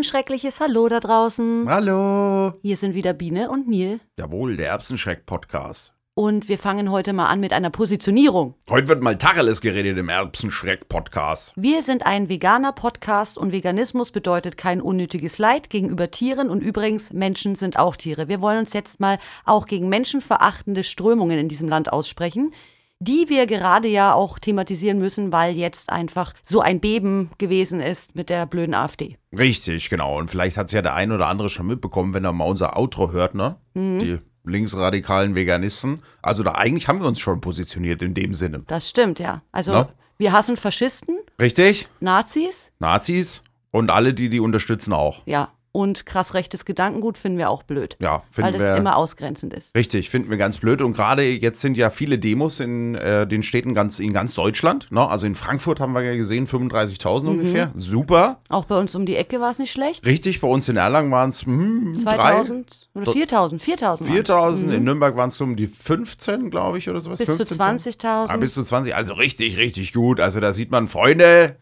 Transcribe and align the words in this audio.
erbsenschreckliches 0.00 0.60
Hallo 0.60 0.88
da 0.88 0.98
draußen. 0.98 1.66
Hallo. 1.68 2.54
Hier 2.62 2.78
sind 2.78 2.94
wieder 2.94 3.12
Biene 3.12 3.50
und 3.50 3.68
Nil. 3.68 4.00
Jawohl, 4.18 4.56
der 4.56 4.70
Erbsenschreck-Podcast. 4.70 5.92
Und 6.14 6.48
wir 6.48 6.56
fangen 6.56 6.90
heute 6.90 7.12
mal 7.12 7.26
an 7.26 7.38
mit 7.38 7.52
einer 7.52 7.68
Positionierung. 7.68 8.54
Heute 8.70 8.88
wird 8.88 9.02
mal 9.02 9.18
Tacheles 9.18 9.60
geredet 9.60 9.98
im 9.98 10.08
Erbsenschreck-Podcast. 10.08 11.52
Wir 11.54 11.82
sind 11.82 12.06
ein 12.06 12.30
veganer 12.30 12.72
Podcast 12.72 13.36
und 13.36 13.52
Veganismus 13.52 14.10
bedeutet 14.10 14.56
kein 14.56 14.80
unnötiges 14.80 15.36
Leid 15.36 15.68
gegenüber 15.68 16.10
Tieren 16.10 16.48
und 16.48 16.62
übrigens 16.62 17.12
Menschen 17.12 17.54
sind 17.54 17.78
auch 17.78 17.94
Tiere. 17.94 18.26
Wir 18.26 18.40
wollen 18.40 18.60
uns 18.60 18.72
jetzt 18.72 19.00
mal 19.00 19.18
auch 19.44 19.66
gegen 19.66 19.90
menschenverachtende 19.90 20.82
Strömungen 20.82 21.38
in 21.38 21.48
diesem 21.48 21.68
Land 21.68 21.92
aussprechen 21.92 22.54
die 23.00 23.28
wir 23.28 23.46
gerade 23.46 23.88
ja 23.88 24.12
auch 24.12 24.38
thematisieren 24.38 24.98
müssen, 24.98 25.32
weil 25.32 25.56
jetzt 25.56 25.90
einfach 25.90 26.34
so 26.42 26.60
ein 26.60 26.80
Beben 26.80 27.30
gewesen 27.38 27.80
ist 27.80 28.14
mit 28.14 28.28
der 28.28 28.46
blöden 28.46 28.74
AfD. 28.74 29.16
Richtig, 29.36 29.88
genau. 29.88 30.18
Und 30.18 30.28
vielleicht 30.28 30.58
hat 30.58 30.66
es 30.66 30.72
ja 30.72 30.82
der 30.82 30.94
ein 30.94 31.10
oder 31.10 31.26
andere 31.26 31.48
schon 31.48 31.66
mitbekommen, 31.66 32.12
wenn 32.12 32.24
er 32.24 32.32
mal 32.32 32.44
unser 32.44 32.76
Outro 32.76 33.10
hört, 33.10 33.34
ne? 33.34 33.56
Mhm. 33.74 33.98
Die 34.00 34.18
linksradikalen 34.44 35.34
Veganisten. 35.34 36.02
Also 36.22 36.42
da 36.42 36.52
eigentlich 36.52 36.88
haben 36.88 37.00
wir 37.00 37.08
uns 37.08 37.20
schon 37.20 37.40
positioniert 37.40 38.02
in 38.02 38.14
dem 38.14 38.34
Sinne. 38.34 38.62
Das 38.66 38.88
stimmt, 38.88 39.18
ja. 39.18 39.42
Also 39.50 39.72
no? 39.72 39.88
wir 40.18 40.32
hassen 40.32 40.56
Faschisten. 40.56 41.18
Richtig. 41.40 41.88
Nazis. 42.00 42.70
Nazis. 42.78 43.42
Und 43.70 43.90
alle, 43.90 44.14
die 44.14 44.28
die 44.28 44.40
unterstützen 44.40 44.92
auch. 44.92 45.22
Ja. 45.26 45.52
Und 45.72 46.04
krass 46.04 46.34
rechtes 46.34 46.64
Gedankengut 46.64 47.16
finden 47.16 47.38
wir 47.38 47.48
auch 47.48 47.62
blöd. 47.62 47.96
Ja, 48.00 48.24
finden 48.30 48.54
wir. 48.54 48.60
Weil 48.60 48.70
das 48.70 48.78
immer 48.78 48.96
ausgrenzend 48.96 49.54
ist. 49.54 49.74
Richtig, 49.76 50.10
finden 50.10 50.28
wir 50.28 50.36
ganz 50.36 50.58
blöd. 50.58 50.82
Und 50.82 50.94
gerade 50.94 51.22
jetzt 51.22 51.60
sind 51.60 51.76
ja 51.76 51.90
viele 51.90 52.18
Demos 52.18 52.58
in 52.58 52.96
äh, 52.96 53.24
den 53.24 53.44
Städten 53.44 53.72
ganz, 53.72 54.00
in 54.00 54.12
ganz 54.12 54.34
Deutschland. 54.34 54.90
Ne? 54.90 55.08
Also 55.08 55.26
in 55.26 55.36
Frankfurt 55.36 55.78
haben 55.78 55.92
wir 55.92 56.02
ja 56.02 56.16
gesehen, 56.16 56.48
35.000 56.48 57.22
mhm. 57.22 57.28
ungefähr. 57.28 57.70
Super. 57.74 58.40
Auch 58.48 58.64
bei 58.64 58.76
uns 58.76 58.96
um 58.96 59.06
die 59.06 59.14
Ecke 59.14 59.40
war 59.40 59.50
es 59.52 59.60
nicht 59.60 59.70
schlecht. 59.70 60.04
Richtig, 60.04 60.40
bei 60.40 60.48
uns 60.48 60.68
in 60.68 60.76
Erlangen 60.76 61.12
waren 61.12 61.28
es 61.28 61.46
hm, 61.46 61.94
2000 61.94 62.88
drei, 62.92 63.00
oder 63.00 63.12
4000. 63.12 63.62
4000. 63.62 64.10
4000. 64.10 64.66
Mhm. 64.66 64.74
In 64.74 64.84
Nürnberg 64.84 65.16
waren 65.16 65.28
es 65.28 65.40
um 65.40 65.54
die 65.54 65.68
15, 65.68 66.50
glaube 66.50 66.78
ich, 66.78 66.90
oder 66.90 67.00
sowas. 67.00 67.18
Bis 67.18 67.28
15. 67.28 67.46
zu 67.46 67.62
20.000. 67.62 68.26
Ah, 68.28 68.36
bis 68.36 68.54
zu 68.54 68.64
20. 68.64 68.92
Also 68.92 69.14
richtig, 69.14 69.56
richtig 69.56 69.92
gut. 69.92 70.18
Also 70.18 70.40
da 70.40 70.52
sieht 70.52 70.72
man, 70.72 70.88
Freunde. 70.88 71.56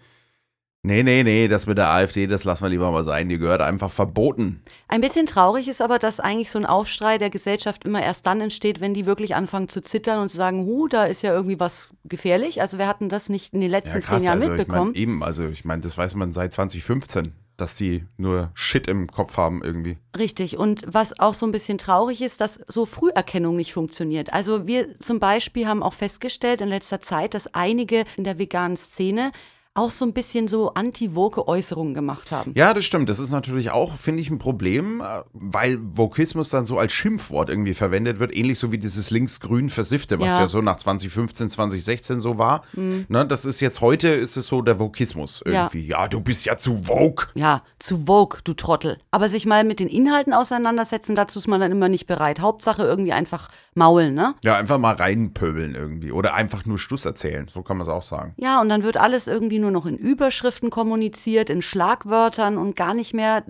Nee, 0.85 1.03
nee, 1.03 1.25
nee, 1.25 1.49
das 1.49 1.67
mit 1.67 1.77
der 1.77 1.91
AfD, 1.91 2.29
das 2.29 2.45
lassen 2.45 2.63
wir 2.63 2.69
lieber 2.69 2.91
mal 2.93 3.03
sein. 3.03 3.29
Die 3.29 3.39
gehört 3.39 3.61
einfach 3.61 3.91
verboten. 3.91 4.63
Ein 4.87 5.01
bisschen 5.01 5.27
traurig 5.27 5.67
ist 5.67 5.83
aber, 5.83 5.99
dass 5.99 6.21
eigentlich 6.21 6.51
so 6.51 6.59
ein 6.59 6.67
Aufstrei 6.67 7.19
der 7.19 7.31
Gesellschaft 7.31 7.85
immer 7.85 8.03
erst 8.03 8.27
dann 8.27 8.41
entsteht, 8.41 8.81
wenn 8.81 8.95
die 8.95 9.05
wirklich 9.05 9.35
anfangen 9.35 9.69
zu 9.69 9.83
zittern 9.83 10.21
und 10.21 10.31
zu 10.31 10.37
sagen, 10.37 10.65
hu, 10.65 10.87
da 10.87 11.05
ist 11.05 11.23
ja 11.23 11.33
irgendwie 11.33 11.59
was 11.59 11.91
gefährlich. 12.05 12.61
Also 12.61 12.79
wir 12.79 12.87
hatten 12.87 13.09
das 13.09 13.29
nicht 13.29 13.53
in 13.53 13.61
den 13.61 13.71
letzten 13.71 13.97
ja, 13.97 14.01
krass, 14.01 14.19
zehn 14.19 14.27
Jahren 14.27 14.39
also 14.41 14.51
mitbekommen. 14.51 14.93
Ich 14.95 15.07
mein, 15.07 15.15
eben, 15.15 15.25
also 15.25 15.49
ich 15.49 15.65
meine, 15.65 15.83
das 15.83 15.99
weiß 15.99 16.15
man 16.15 16.33
seit 16.33 16.53
2015 16.53 17.33
dass 17.59 17.75
die 17.75 18.05
nur 18.17 18.53
Shit 18.55 18.87
im 18.87 19.09
Kopf 19.09 19.37
haben 19.37 19.63
irgendwie. 19.65 19.99
Richtig. 20.17 20.57
Und 20.57 20.85
was 20.87 21.19
auch 21.19 21.35
so 21.35 21.45
ein 21.45 21.51
bisschen 21.51 21.77
traurig 21.77 22.23
ist, 22.23 22.41
dass 22.41 22.61
so 22.69 22.87
Früherkennung 22.87 23.57
nicht 23.57 23.73
funktioniert. 23.73 24.33
Also 24.33 24.69
wir 24.69 24.99
zum 25.01 25.19
Beispiel 25.19 25.67
haben 25.67 25.83
auch 25.83 25.93
festgestellt 25.93 26.61
in 26.61 26.69
letzter 26.69 27.01
Zeit, 27.01 27.35
dass 27.35 27.53
einige 27.55 28.05
in 28.17 28.23
der 28.23 28.39
veganen 28.39 28.77
Szene 28.77 29.33
auch 29.79 29.91
so 29.91 30.05
ein 30.05 30.13
bisschen 30.13 30.49
so 30.49 30.75
anti-woke 30.75 31.47
Äußerungen 31.47 31.95
gemacht 31.95 32.31
haben. 32.31 32.53
Ja, 32.55 32.75
das 32.75 32.85
stimmt. 32.85 33.09
Das 33.09 33.19
ist 33.19 33.31
natürlich 33.31 33.71
auch, 33.71 33.97
finde 33.97 34.21
ich, 34.21 34.31
ein 34.31 34.39
Problem, 34.39 35.01
äh, 35.01 35.23
weil 35.33 35.79
Vokismus 35.81 36.51
dann 36.51 36.67
so 36.67 36.79
als 36.79 36.93
Schimpfwort 36.93 37.49
irgendwie 37.49 37.75
verwendet 37.75 38.19
wird, 38.19 38.37
ähnlich 38.37 38.59
so 38.59 38.73
wie 38.73 38.79
dieses 38.79 39.11
links-grün 39.11 39.71
Versiffte, 39.71 40.19
was 40.19 40.29
ja. 40.29 40.41
ja. 40.41 40.49
so 40.49 40.61
nach 40.61 40.77
2015, 40.77 41.51
2016 41.51 42.21
so 42.21 42.39
war. 42.39 42.65
Mhm. 42.75 43.07
Ne, 43.09 43.27
das 43.27 43.45
ist 43.45 43.61
jetzt 43.61 43.81
heute, 43.81 44.09
ist 44.09 44.37
es 44.37 44.47
so 44.47 44.63
der 44.63 44.79
Vokismus 44.79 45.43
irgendwie. 45.45 45.87
Ja. 45.87 46.03
ja, 46.03 46.09
du 46.09 46.21
bist 46.21 46.45
ja 46.45 46.57
zu 46.57 46.87
woke. 46.89 47.29
Ja, 47.35 47.63
zu 47.79 48.09
woke, 48.09 48.41
du 48.45 48.55
Trottel. 48.55 48.99
Aber 49.11 49.29
sich 49.29 49.47
mal 49.47 49.65
mit 49.65 49.81
den 49.81 49.89
Inhalten 49.89 50.33
auseinandersetzen, 50.33 51.15
dazu 51.15 51.39
ist 51.39 51.47
man 51.47 51.61
dann 51.61 51.71
immer 51.71 51.89
nicht 51.89 52.07
bereit. 52.07 52.41
Hauptsache 52.41 52.83
irgendwie 52.83 53.13
einfach 53.13 53.49
maulen, 53.75 54.15
ne? 54.15 54.35
Ja, 54.45 54.57
einfach 54.57 54.79
mal 54.79 54.95
reinpöbeln 54.95 55.75
irgendwie. 55.75 56.13
Oder 56.13 56.35
einfach 56.35 56.67
nur 56.67 56.79
Stuss 56.79 57.05
erzählen, 57.05 57.47
so 57.49 57.63
kann 57.63 57.77
man 57.77 57.87
es 57.87 57.93
auch 57.93 58.03
sagen. 58.03 58.35
Ja, 58.37 58.61
und 58.61 58.69
dann 58.69 58.83
wird 58.83 58.97
alles 58.97 59.29
irgendwie 59.29 59.59
nur 59.59 59.68
nur 59.71 59.81
noch 59.81 59.87
in 59.87 59.97
Überschriften 59.97 60.71
kommuniziert, 60.71 61.51
in 61.51 61.63
Schlagwörtern 61.63 62.57
und 62.57 62.75
gar 62.75 62.95
nicht 62.95 63.15
mehr 63.15 63.45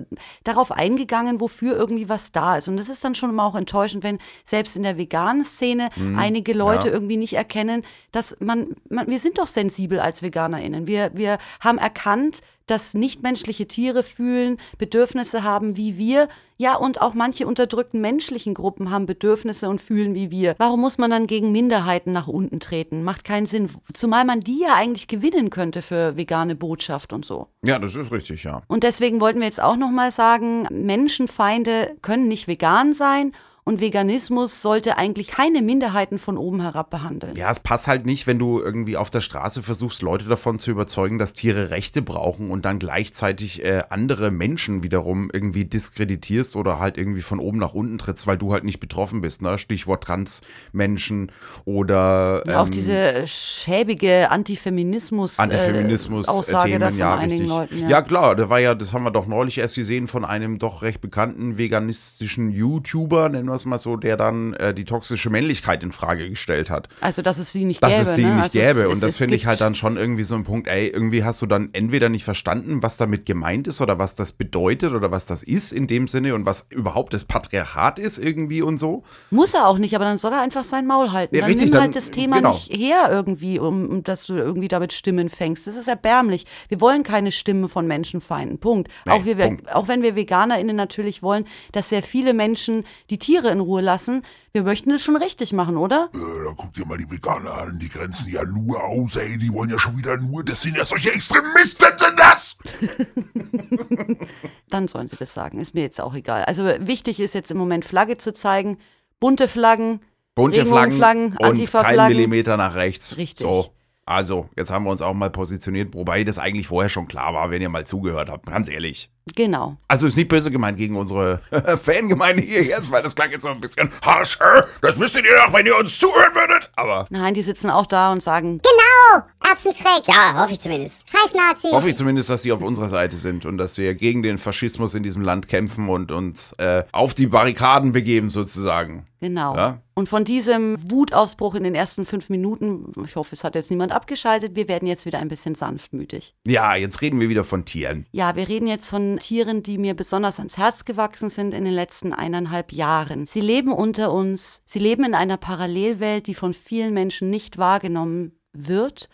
darauf 0.44 0.72
eingegangen, 0.72 1.40
wofür 1.40 1.76
irgendwie 1.76 2.08
was 2.08 2.32
da 2.32 2.56
ist. 2.56 2.68
Und 2.68 2.76
das 2.76 2.88
ist 2.88 3.04
dann 3.04 3.14
schon 3.14 3.30
immer 3.30 3.44
auch 3.44 3.54
enttäuschend, 3.54 4.02
wenn 4.02 4.18
selbst 4.44 4.76
in 4.76 4.82
der 4.82 4.98
veganen 4.98 5.44
Szene 5.44 5.90
mhm, 5.96 6.18
einige 6.18 6.52
Leute 6.52 6.88
ja. 6.88 6.92
irgendwie 6.92 7.16
nicht 7.16 7.34
erkennen, 7.34 7.84
dass 8.12 8.36
man, 8.40 8.74
man, 8.90 9.06
wir 9.06 9.18
sind 9.18 9.38
doch 9.38 9.46
sensibel 9.46 10.00
als 10.00 10.22
VeganerInnen. 10.22 10.86
Wir, 10.86 11.10
wir 11.14 11.38
haben 11.60 11.78
erkannt, 11.78 12.42
dass 12.70 12.94
nichtmenschliche 12.94 13.66
Tiere 13.66 14.02
fühlen, 14.02 14.58
Bedürfnisse 14.78 15.42
haben 15.42 15.76
wie 15.76 15.98
wir. 15.98 16.28
Ja, 16.56 16.74
und 16.74 17.00
auch 17.00 17.14
manche 17.14 17.46
unterdrückten 17.46 18.00
menschlichen 18.00 18.54
Gruppen 18.54 18.90
haben 18.90 19.06
Bedürfnisse 19.06 19.68
und 19.68 19.80
fühlen 19.80 20.14
wie 20.14 20.30
wir. 20.30 20.54
Warum 20.58 20.80
muss 20.80 20.98
man 20.98 21.10
dann 21.10 21.26
gegen 21.26 21.52
Minderheiten 21.52 22.12
nach 22.12 22.26
unten 22.26 22.58
treten? 22.58 23.04
Macht 23.04 23.24
keinen 23.24 23.46
Sinn. 23.46 23.70
Zumal 23.94 24.24
man 24.24 24.40
die 24.40 24.60
ja 24.62 24.74
eigentlich 24.74 25.06
gewinnen 25.06 25.50
könnte 25.50 25.82
für 25.82 26.16
vegane 26.16 26.56
Botschaft 26.56 27.12
und 27.12 27.24
so. 27.24 27.46
Ja, 27.64 27.78
das 27.78 27.94
ist 27.94 28.10
richtig, 28.10 28.44
ja. 28.44 28.62
Und 28.66 28.82
deswegen 28.82 29.20
wollten 29.20 29.38
wir 29.38 29.46
jetzt 29.46 29.62
auch 29.62 29.76
nochmal 29.76 30.10
sagen, 30.10 30.66
Menschenfeinde 30.70 31.96
können 32.02 32.28
nicht 32.28 32.48
vegan 32.48 32.92
sein 32.92 33.32
und 33.68 33.82
Veganismus 33.82 34.62
sollte 34.62 34.96
eigentlich 34.96 35.28
keine 35.28 35.60
Minderheiten 35.60 36.18
von 36.18 36.38
oben 36.38 36.62
herab 36.62 36.88
behandeln. 36.88 37.36
Ja, 37.36 37.50
es 37.50 37.60
passt 37.60 37.86
halt 37.86 38.06
nicht, 38.06 38.26
wenn 38.26 38.38
du 38.38 38.60
irgendwie 38.60 38.96
auf 38.96 39.10
der 39.10 39.20
Straße 39.20 39.62
versuchst, 39.62 40.00
Leute 40.00 40.24
davon 40.24 40.58
zu 40.58 40.70
überzeugen, 40.70 41.18
dass 41.18 41.34
Tiere 41.34 41.68
Rechte 41.68 42.00
brauchen 42.00 42.50
und 42.50 42.64
dann 42.64 42.78
gleichzeitig 42.78 43.62
äh, 43.62 43.82
andere 43.90 44.30
Menschen 44.30 44.82
wiederum 44.82 45.28
irgendwie 45.30 45.66
diskreditierst 45.66 46.56
oder 46.56 46.78
halt 46.78 46.96
irgendwie 46.96 47.20
von 47.20 47.40
oben 47.40 47.58
nach 47.58 47.74
unten 47.74 47.98
trittst, 47.98 48.26
weil 48.26 48.38
du 48.38 48.54
halt 48.54 48.64
nicht 48.64 48.80
betroffen 48.80 49.20
bist. 49.20 49.42
Ne? 49.42 49.58
Stichwort 49.58 50.02
Transmenschen 50.02 51.30
oder. 51.66 52.44
Ähm, 52.46 52.52
ja, 52.52 52.62
auch 52.62 52.70
diese 52.70 53.26
schäbige 53.26 54.30
Antifeminismus. 54.30 55.38
Antifeminismus 55.38 56.26
äh, 56.26 56.30
Aussage 56.30 56.70
Themen, 56.70 56.96
ja, 56.96 57.16
richtig. 57.16 57.46
Leuten, 57.46 57.80
ja. 57.80 57.88
ja, 57.88 58.00
klar, 58.00 58.34
da 58.34 58.48
war 58.48 58.60
ja, 58.60 58.74
das 58.74 58.94
haben 58.94 59.04
wir 59.04 59.10
doch 59.10 59.26
neulich 59.26 59.58
erst 59.58 59.74
gesehen 59.74 60.06
von 60.06 60.24
einem 60.24 60.58
doch 60.58 60.80
recht 60.80 61.02
bekannten 61.02 61.58
veganistischen 61.58 62.50
YouTuber, 62.50 63.28
nennen 63.28 63.48
wir 63.48 63.57
es 63.58 63.66
mal 63.66 63.78
so, 63.78 63.96
der 63.96 64.16
dann 64.16 64.54
äh, 64.54 64.72
die 64.72 64.84
toxische 64.84 65.30
Männlichkeit 65.30 65.82
in 65.82 65.92
Frage 65.92 66.28
gestellt 66.28 66.70
hat. 66.70 66.88
Also, 67.00 67.22
dass 67.22 67.38
es 67.38 67.52
sie 67.52 67.64
nicht 67.64 67.82
dass 67.82 67.90
gäbe. 67.90 68.00
Dass 68.02 68.10
es 68.10 68.16
sie 68.16 68.24
ne? 68.24 68.34
nicht 68.34 68.42
also 68.44 68.58
gäbe. 68.58 68.80
Es, 68.80 68.94
und 68.94 69.02
das 69.02 69.16
finde 69.16 69.34
ich 69.34 69.46
halt 69.46 69.60
dann 69.60 69.74
schon 69.74 69.96
irgendwie 69.96 70.22
so 70.22 70.34
ein 70.34 70.44
Punkt, 70.44 70.68
ey, 70.68 70.88
irgendwie 70.88 71.24
hast 71.24 71.42
du 71.42 71.46
dann 71.46 71.70
entweder 71.72 72.08
nicht 72.08 72.24
verstanden, 72.24 72.82
was 72.82 72.96
damit 72.96 73.26
gemeint 73.26 73.68
ist 73.68 73.80
oder 73.80 73.98
was 73.98 74.16
das 74.16 74.32
bedeutet 74.32 74.92
oder 74.92 75.10
was 75.10 75.26
das 75.26 75.42
ist 75.42 75.72
in 75.72 75.86
dem 75.86 76.08
Sinne 76.08 76.34
und 76.34 76.46
was 76.46 76.66
überhaupt 76.70 77.14
das 77.14 77.24
Patriarchat 77.24 77.98
ist 77.98 78.18
irgendwie 78.18 78.62
und 78.62 78.78
so. 78.78 79.04
Muss 79.30 79.54
er 79.54 79.66
auch 79.66 79.78
nicht, 79.78 79.94
aber 79.94 80.04
dann 80.04 80.18
soll 80.18 80.32
er 80.32 80.40
einfach 80.40 80.64
sein 80.64 80.86
Maul 80.86 81.12
halten. 81.12 81.34
Ja, 81.34 81.42
dann 81.42 81.50
richtig, 81.50 81.66
nimm 81.66 81.74
dann, 81.74 81.82
halt 81.82 81.96
das 81.96 82.10
Thema 82.10 82.36
genau. 82.36 82.52
nicht 82.52 82.72
her 82.72 83.08
irgendwie, 83.10 83.58
um, 83.58 83.88
um, 83.88 84.04
dass 84.04 84.26
du 84.26 84.34
irgendwie 84.34 84.68
damit 84.68 84.92
Stimmen 84.92 85.28
fängst. 85.28 85.66
Das 85.66 85.76
ist 85.76 85.88
erbärmlich. 85.88 86.46
Wir 86.68 86.80
wollen 86.80 87.02
keine 87.02 87.32
Stimmen 87.32 87.68
von 87.68 87.86
Menschenfeinden. 87.86 88.58
Punkt. 88.58 88.90
Nee, 89.04 89.12
auch, 89.12 89.24
wir, 89.24 89.36
Punkt. 89.36 89.72
auch 89.72 89.88
wenn 89.88 90.02
wir 90.02 90.16
VeganerInnen 90.16 90.76
natürlich 90.76 91.22
wollen, 91.22 91.44
dass 91.72 91.88
sehr 91.88 92.02
viele 92.02 92.34
Menschen 92.34 92.84
die 93.10 93.18
Tiere 93.18 93.37
in 93.44 93.60
Ruhe 93.60 93.80
lassen, 93.80 94.22
wir 94.52 94.62
möchten 94.62 94.90
es 94.90 95.02
schon 95.02 95.16
richtig 95.16 95.52
machen, 95.52 95.76
oder? 95.76 96.10
Äh, 96.14 96.18
da 96.18 96.54
guck 96.56 96.72
dir 96.74 96.86
mal 96.86 96.98
die 96.98 97.10
Veganer 97.10 97.52
an, 97.52 97.78
die 97.78 97.88
grenzen 97.88 98.30
ja 98.30 98.44
nur 98.44 98.82
aus, 98.82 99.16
ey, 99.16 99.38
die 99.38 99.52
wollen 99.52 99.70
ja 99.70 99.78
schon 99.78 99.96
wieder 99.96 100.16
nur, 100.16 100.44
das 100.44 100.62
sind 100.62 100.76
ja 100.76 100.84
solche 100.84 101.12
Extremisten, 101.12 101.86
sind 101.98 102.18
das! 102.18 102.56
Dann 104.68 104.88
sollen 104.88 105.08
sie 105.08 105.16
das 105.16 105.32
sagen, 105.32 105.58
ist 105.58 105.74
mir 105.74 105.82
jetzt 105.82 106.00
auch 106.00 106.14
egal. 106.14 106.44
Also 106.44 106.64
wichtig 106.80 107.20
ist 107.20 107.34
jetzt 107.34 107.50
im 107.50 107.56
Moment 107.56 107.84
Flagge 107.84 108.18
zu 108.18 108.32
zeigen, 108.32 108.78
bunte 109.20 109.48
Flaggen, 109.48 110.00
bunte 110.34 110.64
Flaggen 110.66 111.36
und 111.38 111.72
kein 111.72 112.08
Millimeter 112.08 112.56
nach 112.56 112.74
rechts. 112.74 113.16
Richtig. 113.16 113.46
So. 113.46 113.72
Also, 114.08 114.48
jetzt 114.56 114.70
haben 114.70 114.84
wir 114.86 114.90
uns 114.90 115.02
auch 115.02 115.12
mal 115.12 115.28
positioniert, 115.28 115.92
wobei 115.92 116.24
das 116.24 116.38
eigentlich 116.38 116.66
vorher 116.66 116.88
schon 116.88 117.08
klar 117.08 117.34
war, 117.34 117.50
wenn 117.50 117.60
ihr 117.60 117.68
mal 117.68 117.84
zugehört 117.84 118.30
habt, 118.30 118.46
ganz 118.46 118.66
ehrlich. 118.66 119.10
Genau. 119.36 119.76
Also 119.86 120.06
ist 120.06 120.16
nicht 120.16 120.28
böse 120.30 120.50
gemeint 120.50 120.78
gegen 120.78 120.96
unsere 120.96 121.38
Fangemeinde 121.76 122.42
hier 122.42 122.62
jetzt, 122.62 122.90
weil 122.90 123.02
das 123.02 123.14
klang 123.14 123.30
jetzt 123.30 123.42
so 123.42 123.48
ein 123.48 123.60
bisschen 123.60 123.90
harsch. 124.02 124.38
Das 124.80 124.96
müsstet 124.96 125.26
ihr 125.26 125.36
doch, 125.36 125.52
wenn 125.52 125.66
ihr 125.66 125.76
uns 125.76 125.98
zuhören 125.98 126.34
würdet. 126.34 126.70
Aber. 126.74 127.04
Nein, 127.10 127.34
die 127.34 127.42
sitzen 127.42 127.68
auch 127.68 127.84
da 127.84 128.10
und 128.10 128.22
sagen. 128.22 128.62
Genau, 128.62 129.26
Erbsenschreck. 129.48 130.06
Ja, 130.06 130.42
hoffe 130.42 130.52
ich 130.52 130.60
zumindest. 130.60 131.08
Scheiß 131.08 131.32
Nazi. 131.34 131.68
Hoffe 131.70 131.88
ich 131.88 131.96
zumindest, 131.96 132.28
dass 132.28 132.42
die 132.42 132.52
auf 132.52 132.62
unserer 132.62 132.88
Seite 132.88 133.16
sind 133.16 133.46
und 133.46 133.56
dass 133.56 133.78
wir 133.78 133.94
gegen 133.94 134.22
den 134.22 134.36
Faschismus 134.36 134.94
in 134.94 135.02
diesem 135.02 135.22
Land 135.22 135.48
kämpfen 135.48 135.88
und 135.88 136.12
uns 136.12 136.52
äh, 136.58 136.84
auf 136.92 137.14
die 137.14 137.26
Barrikaden 137.26 137.92
begeben, 137.92 138.28
sozusagen. 138.28 139.06
Genau. 139.20 139.56
Ja? 139.56 139.82
Und 139.94 140.08
von 140.08 140.24
diesem 140.24 140.76
Wutausbruch 140.90 141.54
in 141.54 141.64
den 141.64 141.74
ersten 141.74 142.04
fünf 142.04 142.28
Minuten, 142.28 142.92
ich 143.04 143.16
hoffe, 143.16 143.34
es 143.34 143.42
hat 143.42 143.54
jetzt 143.54 143.70
niemand 143.70 143.92
abgeschaltet, 143.92 144.54
wir 144.54 144.68
werden 144.68 144.86
jetzt 144.86 145.06
wieder 145.06 145.18
ein 145.18 145.28
bisschen 145.28 145.54
sanftmütig. 145.54 146.34
Ja, 146.46 146.76
jetzt 146.76 147.00
reden 147.00 147.18
wir 147.18 147.28
wieder 147.28 147.44
von 147.44 147.64
Tieren. 147.64 148.06
Ja, 148.12 148.36
wir 148.36 148.48
reden 148.48 148.68
jetzt 148.68 148.86
von 148.86 149.18
Tieren, 149.18 149.62
die 149.62 149.78
mir 149.78 149.94
besonders 149.94 150.38
ans 150.38 150.58
Herz 150.58 150.84
gewachsen 150.84 151.30
sind 151.30 151.54
in 151.54 151.64
den 151.64 151.74
letzten 151.74 152.12
eineinhalb 152.12 152.72
Jahren. 152.72 153.24
Sie 153.24 153.40
leben 153.40 153.72
unter 153.72 154.12
uns, 154.12 154.62
sie 154.66 154.78
leben 154.78 155.04
in 155.04 155.14
einer 155.14 155.36
Parallelwelt, 155.36 156.26
die 156.26 156.34
von 156.34 156.52
vielen 156.52 156.92
Menschen 156.92 157.30
nicht 157.30 157.58
wahrgenommen 157.58 158.38
wird 158.52 159.08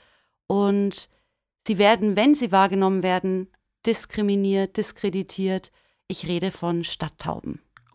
und 0.46 1.08
sie 1.66 1.78
werden, 1.78 2.16
wenn 2.16 2.34
sie 2.34 2.52
wahrgenommen 2.52 3.02
werden, 3.02 3.48
diskriminiert, 3.86 4.76
diskreditiert. 4.76 5.72
Ich 6.08 6.26
rede 6.26 6.50
von 6.50 6.84
Stadttauben. 6.84 7.60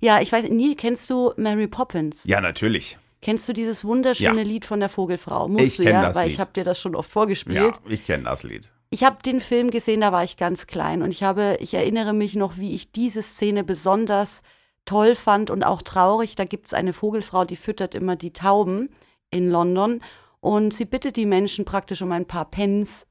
ja, 0.00 0.20
ich 0.20 0.32
weiß, 0.32 0.48
nie 0.50 0.74
kennst 0.76 1.10
du 1.10 1.32
Mary 1.36 1.66
Poppins? 1.66 2.24
Ja, 2.24 2.40
natürlich. 2.40 2.98
Kennst 3.20 3.48
du 3.48 3.52
dieses 3.52 3.84
wunderschöne 3.84 4.42
Ja. 4.42 4.46
Lied 4.46 4.64
von 4.64 4.78
der 4.80 4.88
Vogelfrau? 4.88 5.48
Musst 5.48 5.64
Ich 5.66 5.76
du 5.78 5.82
ja, 5.84 6.02
das 6.02 6.16
weil 6.16 6.24
Lied. 6.26 6.34
ich 6.34 6.40
habe 6.40 6.52
dir 6.52 6.62
das 6.64 6.80
schon 6.80 6.94
oft 6.94 7.10
vorgespielt. 7.10 7.56
Ja, 7.56 7.72
ich 7.88 8.04
kenne 8.04 8.24
das 8.24 8.44
Lied. 8.44 8.72
Ich 8.90 9.02
habe 9.02 9.20
den 9.22 9.40
Film 9.40 9.70
gesehen, 9.70 10.00
da 10.00 10.12
war 10.12 10.22
ich 10.24 10.36
ganz 10.36 10.66
klein 10.66 11.02
und 11.02 11.10
ich 11.10 11.22
habe, 11.24 11.56
ich 11.60 11.74
erinnere 11.74 12.14
mich 12.14 12.36
noch, 12.36 12.56
wie 12.56 12.74
ich 12.74 12.92
diese 12.92 13.22
Szene 13.22 13.64
besonders 13.64 14.42
toll 14.84 15.14
fand 15.14 15.50
und 15.50 15.64
auch 15.64 15.82
traurig. 15.82 16.36
Da 16.36 16.44
gibt 16.44 16.66
es 16.68 16.74
eine 16.74 16.92
Vogelfrau, 16.92 17.44
die 17.44 17.56
füttert 17.56 17.94
immer 17.94 18.14
die 18.16 18.32
Tauben 18.32 18.88
in 19.30 19.50
London 19.50 20.00
und 20.40 20.72
sie 20.72 20.84
bittet 20.84 21.16
die 21.16 21.26
Menschen 21.26 21.64
praktisch 21.64 22.02
um 22.02 22.12
ein 22.12 22.26
paar 22.26 22.50
Pence, 22.50 23.06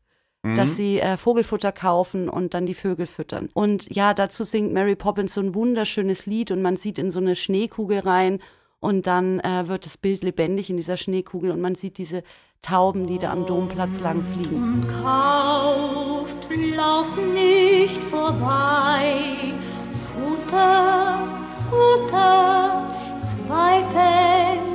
dass 0.55 0.75
sie 0.77 0.99
äh, 0.99 1.17
Vogelfutter 1.17 1.71
kaufen 1.71 2.29
und 2.29 2.53
dann 2.53 2.65
die 2.65 2.73
Vögel 2.73 3.05
füttern. 3.05 3.49
Und 3.53 3.93
ja, 3.93 4.13
dazu 4.13 4.43
singt 4.43 4.71
Mary 4.71 4.95
Poppins 4.95 5.33
so 5.33 5.41
ein 5.41 5.55
wunderschönes 5.55 6.25
Lied 6.25 6.51
und 6.51 6.61
man 6.61 6.77
sieht 6.77 6.99
in 6.99 7.11
so 7.11 7.19
eine 7.19 7.35
Schneekugel 7.35 7.99
rein 7.99 8.39
und 8.79 9.07
dann 9.07 9.39
äh, 9.41 9.67
wird 9.67 9.85
das 9.85 9.97
Bild 9.97 10.23
lebendig 10.23 10.69
in 10.69 10.77
dieser 10.77 10.95
Schneekugel 10.95 11.51
und 11.51 11.59
man 11.59 11.75
sieht 11.75 11.97
diese 11.97 12.23
Tauben, 12.61 13.07
die 13.07 13.19
da 13.19 13.31
am 13.31 13.45
Domplatz 13.45 13.99
lang 13.99 14.23
fliegen. 14.23 14.55
und 14.55 14.87
kauft, 14.87 16.47
lauft 16.75 17.17
nicht 17.33 18.01
vorbei. 18.03 19.15
Futter, 20.13 21.27
Futter, 21.69 22.93
zwei 23.21 23.81
nur. 23.81 24.66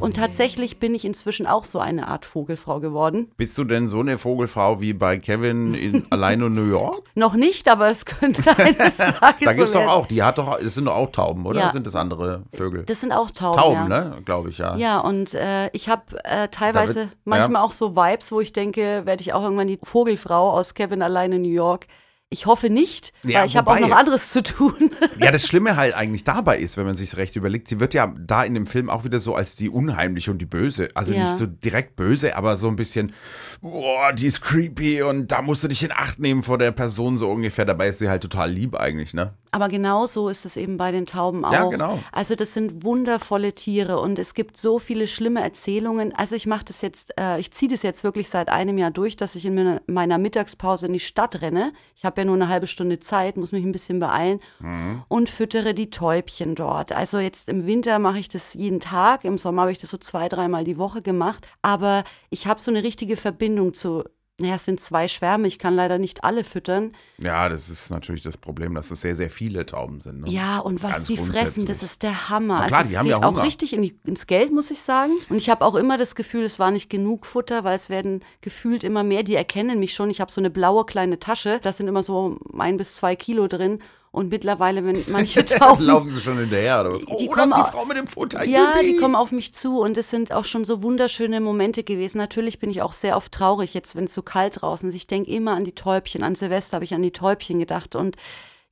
Und 0.00 0.16
tatsächlich 0.16 0.78
bin 0.80 0.94
ich 0.94 1.04
inzwischen 1.04 1.46
auch 1.46 1.64
so 1.64 1.78
eine 1.78 2.08
Art 2.08 2.24
Vogelfrau 2.24 2.80
geworden. 2.80 3.30
Bist 3.36 3.56
du 3.58 3.64
denn 3.64 3.86
so 3.86 4.00
eine 4.00 4.18
Vogelfrau 4.18 4.80
wie 4.80 4.92
bei 4.92 5.18
Kevin 5.18 5.74
in 5.74 6.06
Allein 6.10 6.40
in 6.40 6.52
New 6.52 6.68
York? 6.68 7.02
Noch 7.14 7.34
nicht, 7.34 7.68
aber 7.68 7.88
es 7.88 8.04
könnte 8.04 8.42
eines 8.56 8.96
Tages 8.96 9.20
Da 9.20 9.50
so 9.50 9.56
gibt's 9.56 9.72
doch 9.72 9.86
auch, 9.86 10.06
die 10.06 10.22
hat 10.22 10.38
doch, 10.38 10.58
das 10.58 10.74
sind 10.74 10.86
doch 10.86 10.94
auch 10.94 11.12
Tauben, 11.12 11.46
oder? 11.46 11.60
Ja. 11.60 11.68
Sind 11.68 11.86
das 11.86 11.96
andere 11.96 12.42
Vögel? 12.52 12.84
Das 12.84 13.00
sind 13.00 13.12
auch 13.12 13.30
Tauben. 13.30 13.60
Tauben, 13.60 13.90
ja. 13.90 14.04
ne? 14.04 14.22
Glaube 14.24 14.48
ich, 14.48 14.58
ja. 14.58 14.76
Ja, 14.76 15.00
und 15.00 15.34
äh, 15.34 15.68
ich 15.72 15.88
habe 15.88 16.02
äh, 16.24 16.48
teilweise 16.48 17.00
wird- 17.00 17.10
manchmal 17.24 17.62
auch 17.62 17.72
so 17.72 17.94
Vibes, 17.94 18.32
wo 18.32 18.40
ich 18.40 18.52
denke, 18.52 19.02
werde 19.04 19.20
ich 19.22 19.32
auch 19.32 19.42
irgendwann 19.42 19.68
die 19.68 19.78
Vogelfrau 19.82 20.50
aus 20.50 20.74
Kevin 20.74 21.02
allein 21.02 21.32
in 21.32 21.42
New 21.42 21.48
York. 21.48 21.86
Ich 22.32 22.46
hoffe 22.46 22.70
nicht, 22.70 23.12
Ja, 23.24 23.40
weil 23.40 23.46
ich 23.46 23.56
habe 23.56 23.68
auch 23.72 23.80
noch 23.80 23.90
anderes 23.90 24.30
zu 24.30 24.44
tun. 24.44 24.92
Ja, 25.18 25.32
das 25.32 25.44
Schlimme 25.48 25.76
halt 25.76 25.94
eigentlich 25.94 26.22
dabei 26.22 26.58
ist, 26.58 26.76
wenn 26.76 26.86
man 26.86 26.96
sich 26.96 27.16
recht 27.16 27.34
überlegt, 27.34 27.66
sie 27.66 27.80
wird 27.80 27.92
ja 27.92 28.14
da 28.18 28.44
in 28.44 28.54
dem 28.54 28.66
Film 28.66 28.88
auch 28.88 29.02
wieder 29.02 29.18
so 29.18 29.34
als 29.34 29.56
die 29.56 29.68
Unheimliche 29.68 30.30
und 30.30 30.38
die 30.38 30.46
Böse. 30.46 30.86
Also 30.94 31.12
Ja. 31.12 31.22
nicht 31.22 31.34
so 31.34 31.46
direkt 31.46 31.96
böse, 31.96 32.36
aber 32.36 32.56
so 32.56 32.68
ein 32.68 32.76
bisschen, 32.76 33.12
boah, 33.60 34.12
die 34.12 34.28
ist 34.28 34.42
creepy 34.42 35.02
und 35.02 35.32
da 35.32 35.42
musst 35.42 35.64
du 35.64 35.68
dich 35.68 35.82
in 35.82 35.90
Acht 35.90 36.20
nehmen 36.20 36.44
vor 36.44 36.56
der 36.56 36.70
Person 36.70 37.18
so 37.18 37.28
ungefähr. 37.28 37.64
Dabei 37.64 37.88
ist 37.88 37.98
sie 37.98 38.08
halt 38.08 38.22
total 38.22 38.48
lieb 38.52 38.76
eigentlich, 38.76 39.12
ne? 39.12 39.34
Aber 39.52 39.68
genau 39.68 40.06
so 40.06 40.28
ist 40.28 40.44
es 40.44 40.56
eben 40.56 40.76
bei 40.76 40.92
den 40.92 41.06
Tauben 41.06 41.44
auch. 41.44 41.52
Ja, 41.52 41.64
genau. 41.64 41.98
Also 42.12 42.36
das 42.36 42.54
sind 42.54 42.84
wundervolle 42.84 43.52
Tiere 43.54 43.98
und 44.00 44.18
es 44.18 44.34
gibt 44.34 44.56
so 44.56 44.78
viele 44.78 45.06
schlimme 45.06 45.42
Erzählungen. 45.42 46.14
Also 46.14 46.36
ich 46.36 46.46
mache 46.46 46.64
das 46.66 46.82
jetzt, 46.82 47.12
äh, 47.18 47.38
ich 47.40 47.50
ziehe 47.52 47.70
das 47.70 47.82
jetzt 47.82 48.04
wirklich 48.04 48.28
seit 48.28 48.48
einem 48.48 48.78
Jahr 48.78 48.90
durch, 48.90 49.16
dass 49.16 49.34
ich 49.34 49.44
in 49.46 49.54
meiner- 49.54 49.82
meiner 49.86 50.18
Mittagspause 50.18 50.86
in 50.86 50.92
die 50.92 51.00
Stadt 51.00 51.40
renne. 51.42 51.72
Ich 51.96 52.04
habe 52.04 52.20
ja 52.20 52.24
nur 52.24 52.36
eine 52.36 52.48
halbe 52.48 52.66
Stunde 52.66 53.00
Zeit, 53.00 53.36
muss 53.36 53.52
mich 53.52 53.64
ein 53.64 53.72
bisschen 53.72 53.98
beeilen 53.98 54.40
Mhm. 54.60 55.02
und 55.08 55.28
füttere 55.28 55.74
die 55.74 55.90
Täubchen 55.90 56.54
dort. 56.54 56.92
Also 56.92 57.18
jetzt 57.18 57.48
im 57.48 57.66
Winter 57.66 57.98
mache 57.98 58.18
ich 58.18 58.28
das 58.28 58.54
jeden 58.54 58.80
Tag, 58.80 59.24
im 59.24 59.36
Sommer 59.38 59.62
habe 59.62 59.72
ich 59.72 59.78
das 59.78 59.90
so 59.90 59.98
zwei, 59.98 60.28
dreimal 60.28 60.64
die 60.64 60.78
Woche 60.78 61.02
gemacht. 61.02 61.46
Aber 61.62 62.04
ich 62.30 62.46
habe 62.46 62.60
so 62.60 62.70
eine 62.70 62.82
richtige 62.82 63.16
Verbindung 63.16 63.74
zu, 63.74 64.04
naja, 64.40 64.54
es 64.54 64.64
sind 64.64 64.80
zwei 64.80 65.06
Schwärme, 65.06 65.46
ich 65.46 65.58
kann 65.58 65.74
leider 65.74 65.98
nicht 65.98 66.24
alle 66.24 66.44
füttern. 66.44 66.92
Ja, 67.18 67.48
das 67.48 67.68
ist 67.68 67.90
natürlich 67.90 68.22
das 68.22 68.38
Problem, 68.38 68.74
dass 68.74 68.90
es 68.90 69.02
sehr, 69.02 69.14
sehr 69.14 69.30
viele 69.30 69.66
Tauben 69.66 70.00
sind. 70.00 70.22
Ne? 70.22 70.30
Ja, 70.30 70.58
und 70.58 70.82
was 70.82 70.92
Ganz 70.92 71.06
die 71.08 71.16
fressen, 71.16 71.66
das 71.66 71.82
ist 71.82 72.02
der 72.02 72.30
Hammer. 72.30 72.60
Na 72.60 72.66
klar, 72.66 72.78
also 72.78 72.88
die 72.88 72.94
es 72.94 72.98
haben 72.98 73.04
geht 73.04 73.10
ja 73.12 73.22
auch 73.22 73.32
Hunger. 73.32 73.42
richtig 73.42 73.72
in 73.72 73.82
die, 73.82 73.98
ins 74.06 74.26
Geld, 74.26 74.52
muss 74.52 74.70
ich 74.70 74.80
sagen. 74.80 75.12
Und 75.28 75.36
ich 75.36 75.50
habe 75.50 75.64
auch 75.64 75.74
immer 75.74 75.98
das 75.98 76.14
Gefühl, 76.14 76.44
es 76.44 76.58
war 76.58 76.70
nicht 76.70 76.88
genug 76.88 77.26
Futter, 77.26 77.64
weil 77.64 77.76
es 77.76 77.90
werden 77.90 78.24
gefühlt 78.40 78.82
immer 78.82 79.04
mehr. 79.04 79.22
Die 79.22 79.34
erkennen 79.34 79.78
mich 79.78 79.92
schon. 79.94 80.10
Ich 80.10 80.20
habe 80.20 80.32
so 80.32 80.40
eine 80.40 80.50
blaue 80.50 80.86
kleine 80.86 81.20
Tasche, 81.20 81.60
da 81.62 81.72
sind 81.72 81.88
immer 81.88 82.02
so 82.02 82.38
ein 82.58 82.76
bis 82.76 82.96
zwei 82.96 83.16
Kilo 83.16 83.46
drin. 83.46 83.80
Und 84.12 84.28
mittlerweile, 84.30 84.84
wenn 84.84 85.04
manche 85.12 85.44
Tauben 85.44 85.84
Laufen 85.84 86.10
sie 86.10 86.20
schon 86.20 86.38
hinterher 86.38 86.80
oder 86.80 86.94
was? 86.94 87.04
Die 87.06 87.28
oh, 87.28 87.30
kommen 87.30 87.50
ist 87.50 87.52
au- 87.58 87.62
die 87.62 87.70
Frau 87.70 87.84
mit 87.84 87.96
dem 87.96 88.06
Futter. 88.08 88.44
Ja, 88.44 88.72
die 88.80 88.86
Yippie. 88.88 88.96
kommen 89.00 89.14
auf 89.14 89.30
mich 89.30 89.54
zu 89.54 89.78
und 89.80 89.96
es 89.96 90.10
sind 90.10 90.32
auch 90.32 90.44
schon 90.44 90.64
so 90.64 90.82
wunderschöne 90.82 91.40
Momente 91.40 91.84
gewesen. 91.84 92.18
Natürlich 92.18 92.58
bin 92.58 92.70
ich 92.70 92.82
auch 92.82 92.92
sehr 92.92 93.16
oft 93.16 93.30
traurig 93.32 93.72
jetzt, 93.72 93.94
wenn 93.94 94.04
es 94.04 94.14
so 94.14 94.22
kalt 94.22 94.62
draußen 94.62 94.88
ist. 94.88 94.94
Ich 94.96 95.06
denke 95.06 95.30
immer 95.30 95.54
an 95.54 95.64
die 95.64 95.74
Täubchen. 95.76 96.24
An 96.24 96.34
Silvester 96.34 96.74
habe 96.76 96.84
ich 96.84 96.94
an 96.94 97.02
die 97.02 97.12
Täubchen 97.12 97.60
gedacht. 97.60 97.94
Und 97.94 98.16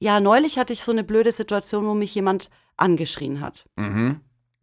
ja, 0.01 0.19
neulich 0.19 0.59
hatte 0.59 0.73
ich 0.73 0.83
so 0.83 0.91
eine 0.93 1.05
blöde 1.05 1.31
Situation, 1.33 1.87
wo 1.87 1.95
mich 1.95 2.15
jemand 2.17 2.51
angeschrien 2.77 3.41
hat. 3.41 3.65
Ja, 3.77 4.15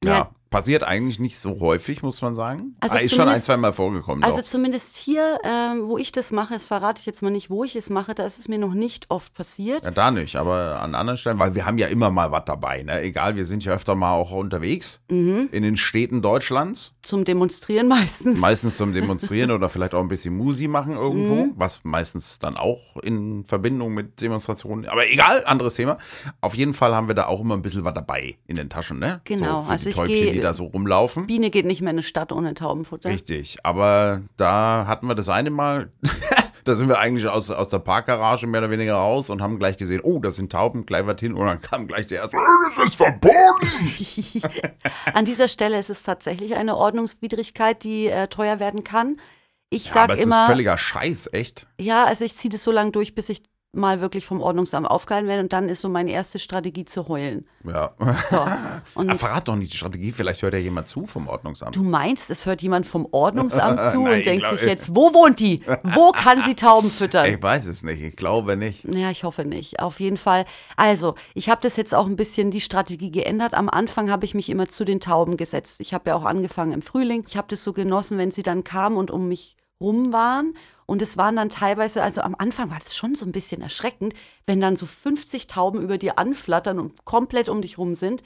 Ja. 0.04 0.32
Passiert 0.56 0.84
eigentlich 0.84 1.20
nicht 1.20 1.38
so 1.38 1.60
häufig, 1.60 2.02
muss 2.02 2.22
man 2.22 2.34
sagen. 2.34 2.76
Also 2.80 2.96
Ah, 2.96 3.00
ist 3.00 3.14
schon 3.16 3.28
ein, 3.28 3.42
zwei 3.42 3.58
Mal 3.58 3.74
vorgekommen. 3.74 4.24
Also 4.24 4.38
doch. 4.38 4.46
zumindest 4.46 4.96
hier, 4.96 5.38
ähm, 5.44 5.88
wo 5.88 5.98
ich 5.98 6.12
das 6.14 6.32
mache, 6.32 6.54
das 6.54 6.66
verrate 6.66 7.00
ich 7.00 7.06
jetzt 7.06 7.22
mal 7.22 7.30
nicht, 7.30 7.50
wo 7.50 7.64
ich 7.64 7.76
es 7.76 7.90
mache, 7.90 8.16
da 8.16 8.26
ist 8.26 8.40
es 8.40 8.48
mir 8.48 8.58
noch 8.58 8.74
nicht 8.74 9.06
oft 9.10 9.34
passiert. 9.34 9.84
Ja, 9.84 9.92
da 9.92 10.12
nicht, 10.12 10.36
aber 10.38 10.82
an 10.82 10.96
anderen 10.96 11.18
Stellen, 11.18 11.40
weil 11.40 11.56
wir 11.56 11.66
haben 11.66 11.78
ja 11.78 11.88
immer 11.88 12.10
mal 12.10 12.32
was 12.32 12.44
dabei, 12.46 12.84
ne? 12.84 13.02
Egal, 13.02 13.36
wir 13.36 13.44
sind 13.46 13.66
ja 13.66 13.74
öfter 13.74 13.96
mal 13.96 14.14
auch 14.14 14.32
unterwegs 14.32 15.02
Mhm. 15.12 15.50
in 15.52 15.64
den 15.64 15.76
Städten 15.76 16.22
Deutschlands, 16.22 16.94
Zum 17.02 17.26
Demonstrieren 17.26 17.88
meistens. 17.88 18.40
meistens 18.40 18.78
zum 18.78 18.94
Demonstrieren 19.34 19.52
oder 19.52 19.68
vielleicht 19.70 19.94
auch 19.94 20.02
ein 20.02 20.08
bisschen 20.08 20.36
Musi 20.38 20.68
machen 20.68 20.94
irgendwo, 20.96 21.36
Mhm. 21.36 21.54
was 21.56 21.82
meistens 21.84 22.40
dann 22.40 22.56
auch 22.58 22.96
in 23.04 23.44
Verbindung 23.46 23.94
mit 23.94 24.22
Demonstrationen, 24.22 24.86
aber 24.88 25.08
egal, 25.10 25.44
anderes 25.46 25.76
Thema. 25.76 25.98
Auf 26.42 26.56
jeden 26.56 26.74
Fall 26.74 26.96
haben 26.96 27.08
wir 27.08 27.16
da 27.16 27.28
auch 27.28 27.42
immer 27.42 27.56
ein 27.56 27.62
bisschen 27.62 27.84
was 27.84 27.94
dabei 27.94 28.38
in 28.48 28.56
den 28.56 28.70
Taschen, 28.70 29.00
ne? 29.00 29.22
Genau, 29.26 29.64
so 29.64 29.70
also 29.70 29.90
ich 29.90 30.04
gehe- 30.04 30.45
da 30.46 30.54
so 30.54 30.66
rumlaufen. 30.66 31.28
Biene 31.28 31.50
geht 31.50 31.66
nicht 31.66 31.82
mehr 31.82 31.92
in 31.92 31.98
eine 31.98 32.04
Stadt 32.04 32.32
ohne 32.32 32.54
Taubenfutter. 32.54 33.10
Richtig, 33.10 33.58
aber 33.64 34.22
da 34.38 34.86
hatten 34.88 35.08
wir 35.08 35.16
das 35.16 35.28
eine 35.28 35.50
Mal, 35.50 35.92
da 36.64 36.76
sind 36.76 36.88
wir 36.88 37.00
eigentlich 37.00 37.28
aus, 37.28 37.52
aus 37.52 37.70
der 37.70 37.80
Parkgarage 37.80 38.48
mehr 38.48 38.62
oder 38.62 38.70
weniger 38.70 38.96
raus 38.96 39.30
und 39.30 39.42
haben 39.42 39.60
gleich 39.60 39.78
gesehen, 39.78 40.02
oh, 40.04 40.20
das 40.20 40.36
sind 40.38 40.52
Tauben, 40.52 40.86
gleich 40.86 41.06
was 41.06 41.20
hin 41.20 41.34
und 41.34 41.46
dann 41.46 41.62
kam 41.62 41.88
gleich 41.88 42.08
der 42.08 42.20
erste, 42.20 42.38
Das 42.78 42.86
ist 42.86 42.96
verboten! 42.96 43.68
An 45.14 45.26
dieser 45.26 45.48
Stelle 45.48 45.80
ist 45.80 45.90
es 45.90 46.04
tatsächlich 46.04 46.56
eine 46.56 46.78
Ordnungswidrigkeit, 46.78 47.84
die 47.84 48.08
äh, 48.08 48.28
teuer 48.28 48.60
werden 48.60 48.84
kann. 48.84 49.18
Ich 49.70 49.88
ja, 49.88 49.94
sag 49.94 50.04
aber 50.04 50.14
es 50.14 50.20
ist 50.20 50.26
immer, 50.28 50.46
völliger 50.46 50.78
Scheiß, 50.78 51.30
echt. 51.34 51.68
ja, 51.82 52.06
also 52.06 52.24
ich 52.24 52.36
ziehe 52.36 52.52
das 52.52 52.64
so 52.64 52.72
lange 52.72 52.92
durch, 52.92 53.16
bis 53.16 53.30
ich 53.30 53.44
mal 53.76 54.02
wirklich 54.02 54.26
vom 54.26 54.42
Ordnungsamt 54.42 54.88
aufgehalten 54.88 55.28
werde 55.28 55.44
und 55.44 55.54
dann 55.54 55.70
ist 55.70 55.82
so 55.82 55.90
meine 55.90 56.12
erste 56.12 56.40
Strategie 56.40 56.86
zu 56.86 57.08
heulen. 57.08 57.46
Ja. 57.64 57.92
So. 58.30 58.46
Und 59.00 59.10
Ah, 59.10 59.16
verrat 59.16 59.48
doch 59.48 59.56
nicht 59.56 59.74
die 59.74 59.78
Strategie, 59.78 60.12
vielleicht 60.12 60.42
hört 60.44 60.54
ja 60.54 60.60
jemand 60.60 60.88
zu 60.88 61.06
vom 61.08 61.28
Ordnungsamt. 61.28 61.76
du 61.76 61.84
meinst, 61.84 62.30
es 62.30 62.46
hört 62.46 62.62
jemand 62.62 62.86
vom 62.86 63.08
Ordnungsamt 63.12 63.82
zu 63.92 64.02
Nein, 64.02 64.14
und 64.20 64.26
denkt 64.26 64.44
glaub- 64.46 64.58
sich 64.60 64.68
jetzt, 64.68 64.96
wo 64.96 65.14
wohnt 65.14 65.40
die? 65.40 65.62
Wo 65.84 66.12
kann 66.12 66.42
sie 66.46 66.56
Tauben 66.56 66.90
füttern? 66.90 67.26
Ich 67.26 67.42
weiß 67.42 67.66
es 67.68 67.84
nicht, 67.84 68.02
ich 68.02 68.16
glaube 68.16 68.56
nicht. 68.58 68.84
Ja, 68.86 69.10
ich 69.10 69.24
hoffe 69.24 69.46
nicht. 69.46 69.80
Auf 69.80 70.00
jeden 70.00 70.18
Fall. 70.18 70.46
Also, 70.76 71.16
ich 71.34 71.50
habe 71.50 71.62
das 71.62 71.76
jetzt 71.76 71.94
auch 71.96 72.06
ein 72.06 72.16
bisschen 72.16 72.52
die 72.52 72.62
Strategie 72.62 73.12
geändert. 73.12 73.54
Am 73.56 73.70
Anfang 73.70 74.12
habe 74.12 74.26
ich 74.26 74.36
mich 74.36 74.50
immer 74.50 74.68
zu 74.68 74.86
den 74.86 75.00
Tauben 75.00 75.36
gesetzt. 75.38 75.80
Ich 75.80 75.94
habe 75.94 76.10
ja 76.12 76.16
auch 76.16 76.26
angefangen 76.26 76.72
im 76.72 76.82
Frühling. 76.82 77.24
Ich 77.28 77.36
habe 77.38 77.48
das 77.50 77.64
so 77.64 77.74
genossen, 77.74 78.18
wenn 78.18 78.32
sie 78.32 78.44
dann 78.44 78.64
kamen 78.64 78.98
und 78.98 79.10
um 79.12 79.28
mich 79.28 79.56
rum 79.82 80.14
waren. 80.14 80.56
Und 80.88 81.02
es 81.02 81.18
waren 81.18 81.36
dann 81.36 81.50
teilweise, 81.50 82.04
also 82.04 82.22
am 82.22 82.36
Anfang 82.38 82.70
war 82.70 82.78
das 82.80 82.96
schon 82.96 83.16
so 83.16 83.26
ein 83.26 83.32
bisschen 83.32 83.62
erschreckend, 83.62 84.14
wenn 84.46 84.62
dann 84.62 84.76
so 84.76 84.86
50 84.86 85.48
Tauben 85.48 85.82
über 85.82 85.98
dir 85.98 86.20
anflattern 86.20 86.80
und 86.80 87.06
komplett 87.06 87.50
um 87.50 87.62
dich 87.62 87.78
rum 87.78 87.96
sind. 87.96 88.22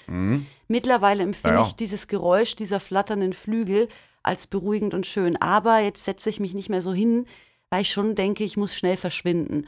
Mittlerweile 0.67 1.23
empfinde 1.23 1.55
Ja, 1.55 1.61
ja. 1.61 1.67
ich 1.67 1.75
dieses 1.75 2.07
Geräusch 2.07 2.55
dieser 2.55 2.79
flatternden 2.79 3.33
Flügel 3.33 3.87
als 4.23 4.45
beruhigend 4.47 4.93
und 4.93 5.05
schön. 5.05 5.41
Aber 5.41 5.79
jetzt 5.79 6.03
setze 6.03 6.29
ich 6.29 6.39
mich 6.41 6.53
nicht 6.53 6.69
mehr 6.69 6.81
so 6.81 6.93
hin, 6.93 7.25
weil 7.69 7.83
ich 7.83 7.91
schon 7.91 8.15
denke, 8.15 8.43
ich 8.43 8.57
muss 8.57 8.73
schnell 8.73 8.97
verschwinden. 8.97 9.67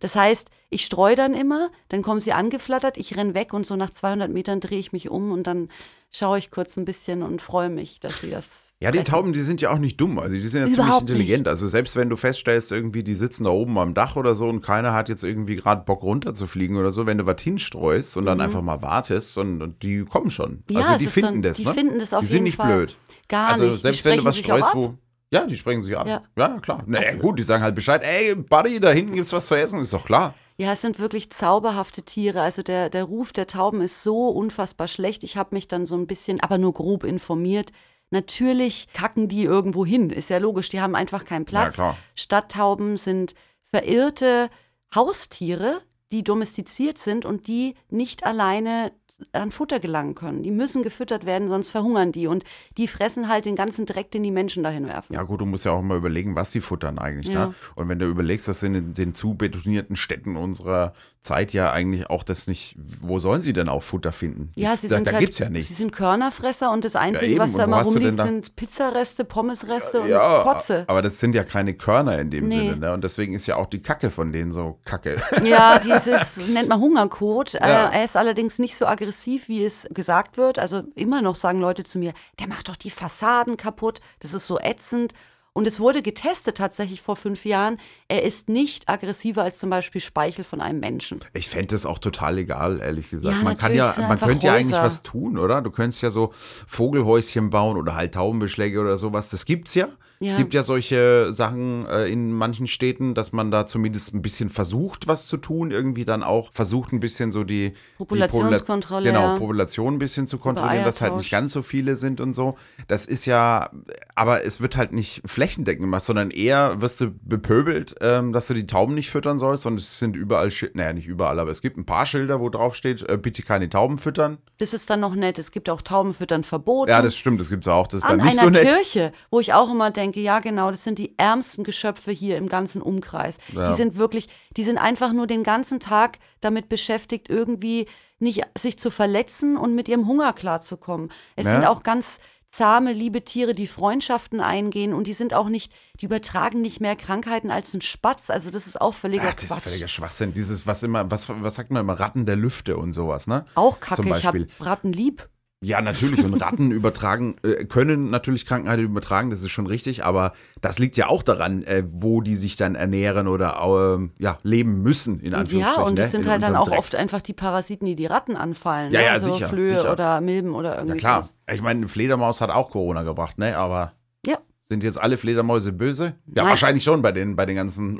Das 0.00 0.14
heißt, 0.14 0.50
ich 0.70 0.84
streue 0.84 1.14
dann 1.14 1.34
immer, 1.34 1.70
dann 1.88 2.02
kommen 2.02 2.20
sie 2.20 2.32
angeflattert, 2.32 2.96
ich 2.96 3.16
renn 3.16 3.34
weg 3.34 3.52
und 3.52 3.66
so 3.66 3.76
nach 3.76 3.90
200 3.90 4.30
Metern 4.30 4.60
drehe 4.60 4.78
ich 4.78 4.92
mich 4.92 5.08
um 5.08 5.30
und 5.32 5.46
dann 5.46 5.68
schaue 6.10 6.38
ich 6.38 6.50
kurz 6.50 6.76
ein 6.76 6.84
bisschen 6.84 7.22
und 7.22 7.42
freue 7.42 7.68
mich, 7.68 8.00
dass 8.00 8.20
sie 8.20 8.30
das. 8.30 8.64
Ja, 8.82 8.90
die. 8.90 9.02
Tauben, 9.04 9.32
die 9.32 9.40
sind 9.40 9.62
ja 9.62 9.72
auch 9.72 9.78
nicht 9.78 9.98
dumm. 9.98 10.18
Also 10.18 10.36
die 10.36 10.46
sind 10.48 10.60
ja 10.60 10.70
ziemlich 10.70 11.00
intelligent. 11.00 11.48
Also 11.48 11.66
selbst 11.66 11.96
wenn 11.96 12.10
du 12.10 12.16
feststellst, 12.16 12.72
irgendwie, 12.72 13.02
die 13.02 13.14
sitzen 13.14 13.44
da 13.44 13.50
oben 13.50 13.78
am 13.78 13.94
Dach 13.94 14.16
oder 14.16 14.34
so 14.34 14.48
und 14.48 14.60
keiner 14.60 14.92
hat 14.92 15.08
jetzt 15.08 15.24
irgendwie 15.24 15.56
gerade 15.56 15.82
Bock 15.84 16.02
runterzufliegen 16.02 16.76
oder 16.76 16.92
so, 16.92 17.06
wenn 17.06 17.16
du 17.16 17.24
was 17.24 17.40
hinstreust 17.40 18.18
und 18.18 18.26
dann 18.26 18.40
einfach 18.40 18.60
mal 18.60 18.82
wartest 18.82 19.38
und, 19.38 19.62
und 19.62 19.82
die 19.82 20.04
kommen 20.04 20.28
schon. 20.28 20.64
Mhm. 20.68 20.76
Ja, 20.76 20.80
also 20.80 20.98
die 20.98 21.06
finden 21.06 21.32
dann- 21.34 21.42
das, 21.42 21.56
die 21.56 21.64
ne? 21.64 21.72
finden 21.74 21.98
das 21.98 22.12
auf 22.12 22.20
die 22.20 22.26
sind 22.26 22.34
jeden 22.34 22.44
nicht 22.44 22.56
Fall. 22.56 22.76
blöd. 22.76 22.98
Gar 23.28 23.48
also 23.48 23.64
nicht. 23.64 23.76
Die 23.76 23.80
selbst 23.80 24.04
wenn 24.04 24.18
du 24.18 24.24
was 24.24 24.36
streust, 24.38 24.74
wo. 24.74 24.98
Ja, 25.32 25.44
die 25.44 25.56
sprechen 25.56 25.82
sich 25.82 25.96
ab. 25.96 26.06
Ja. 26.06 26.22
Ja, 26.38 26.58
klar. 26.60 26.82
Na 26.86 27.00
ja, 27.02 27.08
Also- 27.08 27.18
gut, 27.18 27.38
die 27.38 27.42
sagen 27.42 27.62
halt 27.62 27.74
Bescheid, 27.74 28.02
ey, 28.04 28.34
Buddy, 28.34 28.78
da 28.80 28.90
hinten 28.90 29.14
gibt's 29.14 29.32
was 29.32 29.46
zu 29.46 29.54
essen, 29.56 29.80
ist 29.80 29.92
doch 29.92 30.04
klar. 30.04 30.34
Ja, 30.58 30.72
es 30.72 30.80
sind 30.80 30.98
wirklich 30.98 31.30
zauberhafte 31.30 32.02
Tiere. 32.02 32.40
Also 32.40 32.62
der, 32.62 32.88
der 32.88 33.04
Ruf 33.04 33.32
der 33.32 33.46
Tauben 33.46 33.80
ist 33.82 34.02
so 34.02 34.28
unfassbar 34.28 34.88
schlecht. 34.88 35.22
Ich 35.24 35.36
habe 35.36 35.54
mich 35.54 35.68
dann 35.68 35.84
so 35.84 35.96
ein 35.96 36.06
bisschen, 36.06 36.40
aber 36.40 36.56
nur 36.58 36.72
grob 36.72 37.04
informiert. 37.04 37.72
Natürlich 38.10 38.86
kacken 38.94 39.28
die 39.28 39.42
irgendwo 39.42 39.84
hin, 39.84 40.10
ist 40.10 40.30
ja 40.30 40.38
logisch, 40.38 40.68
die 40.68 40.80
haben 40.80 40.94
einfach 40.94 41.24
keinen 41.24 41.44
Platz. 41.44 41.74
klar. 41.74 41.96
Stadttauben 42.14 42.96
sind 42.96 43.34
verirrte 43.70 44.48
Haustiere, 44.94 45.82
die 46.12 46.22
domestiziert 46.22 46.98
sind 46.98 47.24
und 47.26 47.48
die 47.48 47.74
nicht 47.90 48.24
alleine 48.24 48.92
an 49.32 49.50
Futter 49.50 49.80
gelangen 49.80 50.14
können. 50.14 50.42
Die 50.42 50.50
müssen 50.50 50.82
gefüttert 50.82 51.24
werden, 51.24 51.48
sonst 51.48 51.70
verhungern 51.70 52.12
die. 52.12 52.26
Und 52.26 52.44
die 52.76 52.86
fressen 52.86 53.28
halt 53.28 53.46
den 53.46 53.56
ganzen 53.56 53.86
Dreck, 53.86 54.10
den 54.10 54.22
die 54.22 54.30
Menschen 54.30 54.62
dahin 54.62 54.86
werfen. 54.86 55.14
Ja 55.14 55.22
gut, 55.22 55.40
du 55.40 55.46
musst 55.46 55.64
ja 55.64 55.72
auch 55.72 55.82
mal 55.82 55.96
überlegen, 55.96 56.36
was 56.36 56.52
sie 56.52 56.60
futtern 56.60 56.98
eigentlich. 56.98 57.34
Ja. 57.34 57.46
Ne? 57.46 57.54
Und 57.74 57.88
wenn 57.88 57.98
du 57.98 58.06
überlegst, 58.06 58.48
dass 58.48 58.62
in 58.62 58.74
den, 58.74 58.94
den 58.94 59.14
zu 59.14 59.34
betonierten 59.34 59.96
Städten 59.96 60.36
unserer 60.36 60.92
Zeit 61.26 61.52
ja 61.52 61.72
eigentlich 61.72 62.08
auch 62.08 62.22
das 62.22 62.46
nicht, 62.46 62.76
wo 62.78 63.18
sollen 63.18 63.40
sie 63.40 63.52
denn 63.52 63.68
auch 63.68 63.82
Futter 63.82 64.12
finden? 64.12 64.52
Ja, 64.54 64.76
sie 64.76 64.86
da, 64.88 64.96
sind 64.96 65.08
da 65.08 65.12
halt, 65.12 65.20
gibt's 65.20 65.38
ja 65.38 65.48
nichts. 65.48 65.68
Sie 65.68 65.74
sind 65.74 65.92
Körnerfresser 65.92 66.70
und 66.70 66.84
das 66.84 66.94
Einzige, 66.94 67.32
eben. 67.32 67.40
was 67.40 67.52
da 67.54 67.66
mal 67.66 67.82
rumliegt, 67.82 68.20
sind 68.20 68.54
Pizzareste, 68.54 69.24
Pommesreste 69.24 70.02
und 70.02 70.08
ja, 70.08 70.42
Kotze. 70.42 70.84
aber 70.86 71.02
das 71.02 71.18
sind 71.18 71.34
ja 71.34 71.42
keine 71.42 71.74
Körner 71.74 72.18
in 72.18 72.30
dem 72.30 72.46
Nee. 72.48 72.70
Sinne. 72.70 72.76
Ne? 72.76 72.92
Und 72.92 73.02
deswegen 73.02 73.34
ist 73.34 73.46
ja 73.46 73.56
auch 73.56 73.66
die 73.66 73.82
Kacke 73.82 74.10
von 74.10 74.32
denen 74.32 74.52
so 74.52 74.78
kacke. 74.84 75.20
Ja, 75.44 75.78
dieses 75.78 76.48
nennt 76.54 76.68
man 76.68 76.80
Hungerkot. 76.80 77.54
Ja. 77.54 77.88
Äh, 77.88 77.98
er 77.98 78.04
ist 78.04 78.16
allerdings 78.16 78.58
nicht 78.58 78.76
so 78.76 78.86
aggressiv, 78.86 79.05
wie 79.48 79.64
es 79.64 79.86
gesagt 79.90 80.36
wird. 80.36 80.58
Also 80.58 80.84
immer 80.94 81.22
noch 81.22 81.36
sagen 81.36 81.60
Leute 81.60 81.84
zu 81.84 81.98
mir, 81.98 82.12
der 82.38 82.48
macht 82.48 82.68
doch 82.68 82.76
die 82.76 82.90
Fassaden 82.90 83.56
kaputt. 83.56 84.00
Das 84.20 84.34
ist 84.34 84.46
so 84.46 84.58
ätzend. 84.58 85.12
Und 85.56 85.66
es 85.66 85.80
wurde 85.80 86.02
getestet 86.02 86.58
tatsächlich 86.58 87.00
vor 87.00 87.16
fünf 87.16 87.46
Jahren. 87.46 87.78
Er 88.08 88.24
ist 88.24 88.50
nicht 88.50 88.90
aggressiver 88.90 89.42
als 89.42 89.58
zum 89.58 89.70
Beispiel 89.70 90.02
Speichel 90.02 90.44
von 90.44 90.60
einem 90.60 90.80
Menschen. 90.80 91.20
Ich 91.32 91.48
fände 91.48 91.68
das 91.68 91.86
auch 91.86 91.98
total 91.98 92.36
egal, 92.36 92.78
ehrlich 92.80 93.08
gesagt. 93.08 93.34
Ja, 93.34 93.42
man 93.42 93.56
kann 93.56 93.74
ja, 93.74 93.90
es 93.90 93.96
man 93.96 94.18
könnte 94.18 94.48
ja 94.48 94.52
eigentlich 94.52 94.76
was 94.76 95.02
tun, 95.02 95.38
oder? 95.38 95.62
Du 95.62 95.70
könntest 95.70 96.02
ja 96.02 96.10
so 96.10 96.34
Vogelhäuschen 96.34 97.48
bauen 97.48 97.78
oder 97.78 97.94
halt 97.94 98.12
Taubenbeschläge 98.12 98.78
oder 98.78 98.98
sowas. 98.98 99.30
Das 99.30 99.46
gibt's 99.46 99.74
ja. 99.74 99.88
Es 100.18 100.32
Ja. 100.32 100.36
gibt 100.38 100.54
ja 100.54 100.62
solche 100.62 101.32
Sachen 101.32 101.86
äh, 101.86 102.06
in 102.06 102.32
manchen 102.32 102.66
Städten, 102.66 103.14
dass 103.14 103.32
man 103.32 103.50
da 103.50 103.66
zumindest 103.66 104.14
ein 104.14 104.22
bisschen 104.22 104.48
versucht, 104.48 105.08
was 105.08 105.26
zu 105.26 105.36
tun. 105.36 105.70
Irgendwie 105.70 106.04
dann 106.04 106.22
auch 106.22 106.50
versucht, 106.52 106.92
ein 106.92 107.00
bisschen 107.00 107.32
so 107.32 107.44
die 107.44 107.74
Populationskontrolle, 107.98 109.04
Die 109.04 109.08
Genau, 109.10 109.34
ja. 109.34 109.36
Population 109.38 109.94
ein 109.94 109.98
bisschen 109.98 110.26
zu 110.26 110.38
kontrollieren, 110.38 110.84
dass 110.84 111.00
halt 111.00 111.16
nicht 111.16 111.30
ganz 111.30 111.52
so 111.52 111.62
viele 111.62 111.96
sind 111.96 112.20
und 112.20 112.32
so. 112.34 112.56
Das 112.88 113.06
ist 113.06 113.26
ja, 113.26 113.70
aber 114.14 114.44
es 114.44 114.60
wird 114.60 114.76
halt 114.76 114.92
nicht 114.92 115.22
flächendeckend 115.26 115.82
gemacht, 115.82 116.04
sondern 116.04 116.30
eher 116.30 116.80
wirst 116.80 117.00
du 117.00 117.10
bepöbelt, 117.22 117.94
ähm, 118.00 118.32
dass 118.32 118.46
du 118.46 118.54
die 118.54 118.66
Tauben 118.66 118.94
nicht 118.94 119.10
füttern 119.10 119.38
sollst. 119.38 119.66
Und 119.66 119.78
es 119.78 119.98
sind 119.98 120.16
überall, 120.16 120.48
Schi- 120.48 120.70
naja, 120.74 120.92
nicht 120.92 121.06
überall, 121.06 121.38
aber 121.38 121.50
es 121.50 121.62
gibt 121.62 121.76
ein 121.76 121.84
paar 121.86 122.06
Schilder, 122.06 122.40
wo 122.40 122.48
drauf 122.48 122.74
steht, 122.74 123.02
äh, 123.08 123.18
bitte 123.18 123.42
keine 123.42 123.68
Tauben 123.68 123.98
füttern. 123.98 124.38
Das 124.58 124.72
ist 124.72 124.88
dann 124.90 125.00
noch 125.00 125.14
nett. 125.14 125.38
Es 125.38 125.50
gibt 125.50 125.68
auch 125.68 125.82
Taubenfüttern 125.82 126.42
verboten. 126.44 126.90
Ja, 126.90 127.02
das 127.02 127.16
stimmt, 127.16 127.38
das 127.40 127.50
gibt's 127.50 127.68
auch. 127.68 127.86
Das 127.86 127.98
ist 127.98 128.04
An 128.04 128.18
dann 128.18 128.26
nicht 128.28 128.38
einer 128.38 128.46
so 128.46 128.50
nett. 128.50 128.66
Kirche, 128.74 129.12
wo 129.30 129.40
ich 129.40 129.52
auch 129.52 129.70
immer 129.70 129.90
denke, 129.90 130.05
ja 130.14 130.38
genau, 130.40 130.70
das 130.70 130.84
sind 130.84 130.98
die 130.98 131.18
ärmsten 131.18 131.64
Geschöpfe 131.64 132.12
hier 132.12 132.36
im 132.36 132.48
ganzen 132.48 132.82
Umkreis. 132.82 133.38
Ja. 133.52 133.68
Die 133.68 133.74
sind 133.74 133.96
wirklich, 133.96 134.28
die 134.56 134.62
sind 134.64 134.78
einfach 134.78 135.12
nur 135.12 135.26
den 135.26 135.42
ganzen 135.42 135.80
Tag 135.80 136.18
damit 136.40 136.68
beschäftigt, 136.68 137.28
irgendwie 137.28 137.86
nicht 138.18 138.42
sich 138.56 138.78
zu 138.78 138.90
verletzen 138.90 139.56
und 139.56 139.74
mit 139.74 139.88
ihrem 139.88 140.06
Hunger 140.06 140.32
klarzukommen. 140.32 141.10
Es 141.34 141.46
Ja. 141.46 141.52
sind 141.52 141.64
auch 141.66 141.82
ganz 141.82 142.20
zahme, 142.48 142.92
liebe 142.92 143.22
Tiere, 143.24 143.54
die 143.54 143.66
Freundschaften 143.66 144.40
eingehen 144.40 144.94
und 144.94 145.06
die 145.06 145.12
sind 145.12 145.34
auch 145.34 145.48
nicht, 145.48 145.72
die 146.00 146.06
übertragen 146.06 146.62
nicht 146.62 146.80
mehr 146.80 146.96
Krankheiten 146.96 147.50
als 147.50 147.74
ein 147.74 147.82
Spatz. 147.82 148.30
Also 148.30 148.50
das 148.50 148.66
ist 148.66 148.80
auch 148.80 148.94
völliger 148.94 149.24
Ach, 149.28 149.34
das 149.34 149.44
ist 149.44 149.50
Quatsch. 149.50 149.62
völliger 149.64 149.88
Schwachsinn. 149.88 150.32
Dieses, 150.32 150.66
was 150.66 150.82
immer, 150.82 151.10
was, 151.10 151.28
was 151.28 151.56
sagt 151.56 151.70
man 151.70 151.80
immer, 151.82 151.98
Ratten 152.00 152.24
der 152.24 152.36
Lüfte 152.36 152.76
und 152.78 152.92
sowas, 152.92 153.26
ne? 153.26 153.44
auch 153.56 153.80
kacke, 153.80 154.02
Zum 154.02 154.14
ich 154.14 154.24
habe 154.24 154.38
Beispiel. 154.44 154.64
Ratten 154.66 154.92
lieb. 154.92 155.28
Ja, 155.62 155.80
natürlich. 155.80 156.22
Und 156.22 156.34
Ratten 156.34 156.70
übertragen, 156.70 157.36
äh, 157.42 157.64
können 157.64 158.10
natürlich 158.10 158.44
Krankheiten 158.44 158.82
übertragen, 158.84 159.30
das 159.30 159.40
ist 159.40 159.50
schon 159.50 159.66
richtig, 159.66 160.04
aber 160.04 160.32
das 160.60 160.78
liegt 160.78 160.96
ja 160.98 161.08
auch 161.08 161.22
daran, 161.22 161.62
äh, 161.62 161.82
wo 161.90 162.20
die 162.20 162.36
sich 162.36 162.56
dann 162.56 162.74
ernähren 162.74 163.26
oder 163.26 163.56
ähm, 163.96 164.12
ja, 164.18 164.36
leben 164.42 164.82
müssen, 164.82 165.18
in 165.20 165.34
Anführungsstrichen. 165.34 165.82
Ja, 165.82 165.88
und 165.88 165.94
ne? 165.94 166.02
das 166.02 166.12
sind 166.12 166.26
in 166.26 166.30
halt 166.30 166.42
dann 166.42 166.56
auch 166.56 166.68
Dreck. 166.68 166.78
oft 166.78 166.94
einfach 166.94 167.22
die 167.22 167.32
Parasiten, 167.32 167.86
die 167.86 167.96
die 167.96 168.06
Ratten 168.06 168.36
anfallen. 168.36 168.92
Ja, 168.92 169.00
ne? 169.00 169.06
ja, 169.06 169.12
also 169.12 169.32
sicher, 169.32 169.48
Flöhe 169.48 169.68
sicher. 169.68 169.92
oder 169.92 170.20
Milben 170.20 170.54
oder 170.54 170.72
Ja, 170.74 170.78
irgendwie 170.80 170.98
klar. 170.98 171.22
sowas. 171.22 171.34
Ich 171.52 171.62
meine, 171.62 171.78
eine 171.78 171.88
Fledermaus 171.88 172.40
hat 172.42 172.50
auch 172.50 172.70
Corona 172.70 173.02
gebracht, 173.02 173.38
ne? 173.38 173.56
Aber 173.56 173.92
Ja. 174.26 174.36
sind 174.68 174.82
jetzt 174.84 175.00
alle 175.00 175.16
Fledermäuse 175.16 175.72
böse? 175.72 176.16
Ja, 176.26 176.42
Nein. 176.42 176.46
wahrscheinlich 176.50 176.84
schon 176.84 177.00
bei 177.00 177.12
den, 177.12 177.34
bei 177.34 177.46
den 177.46 177.56
ganzen. 177.56 177.98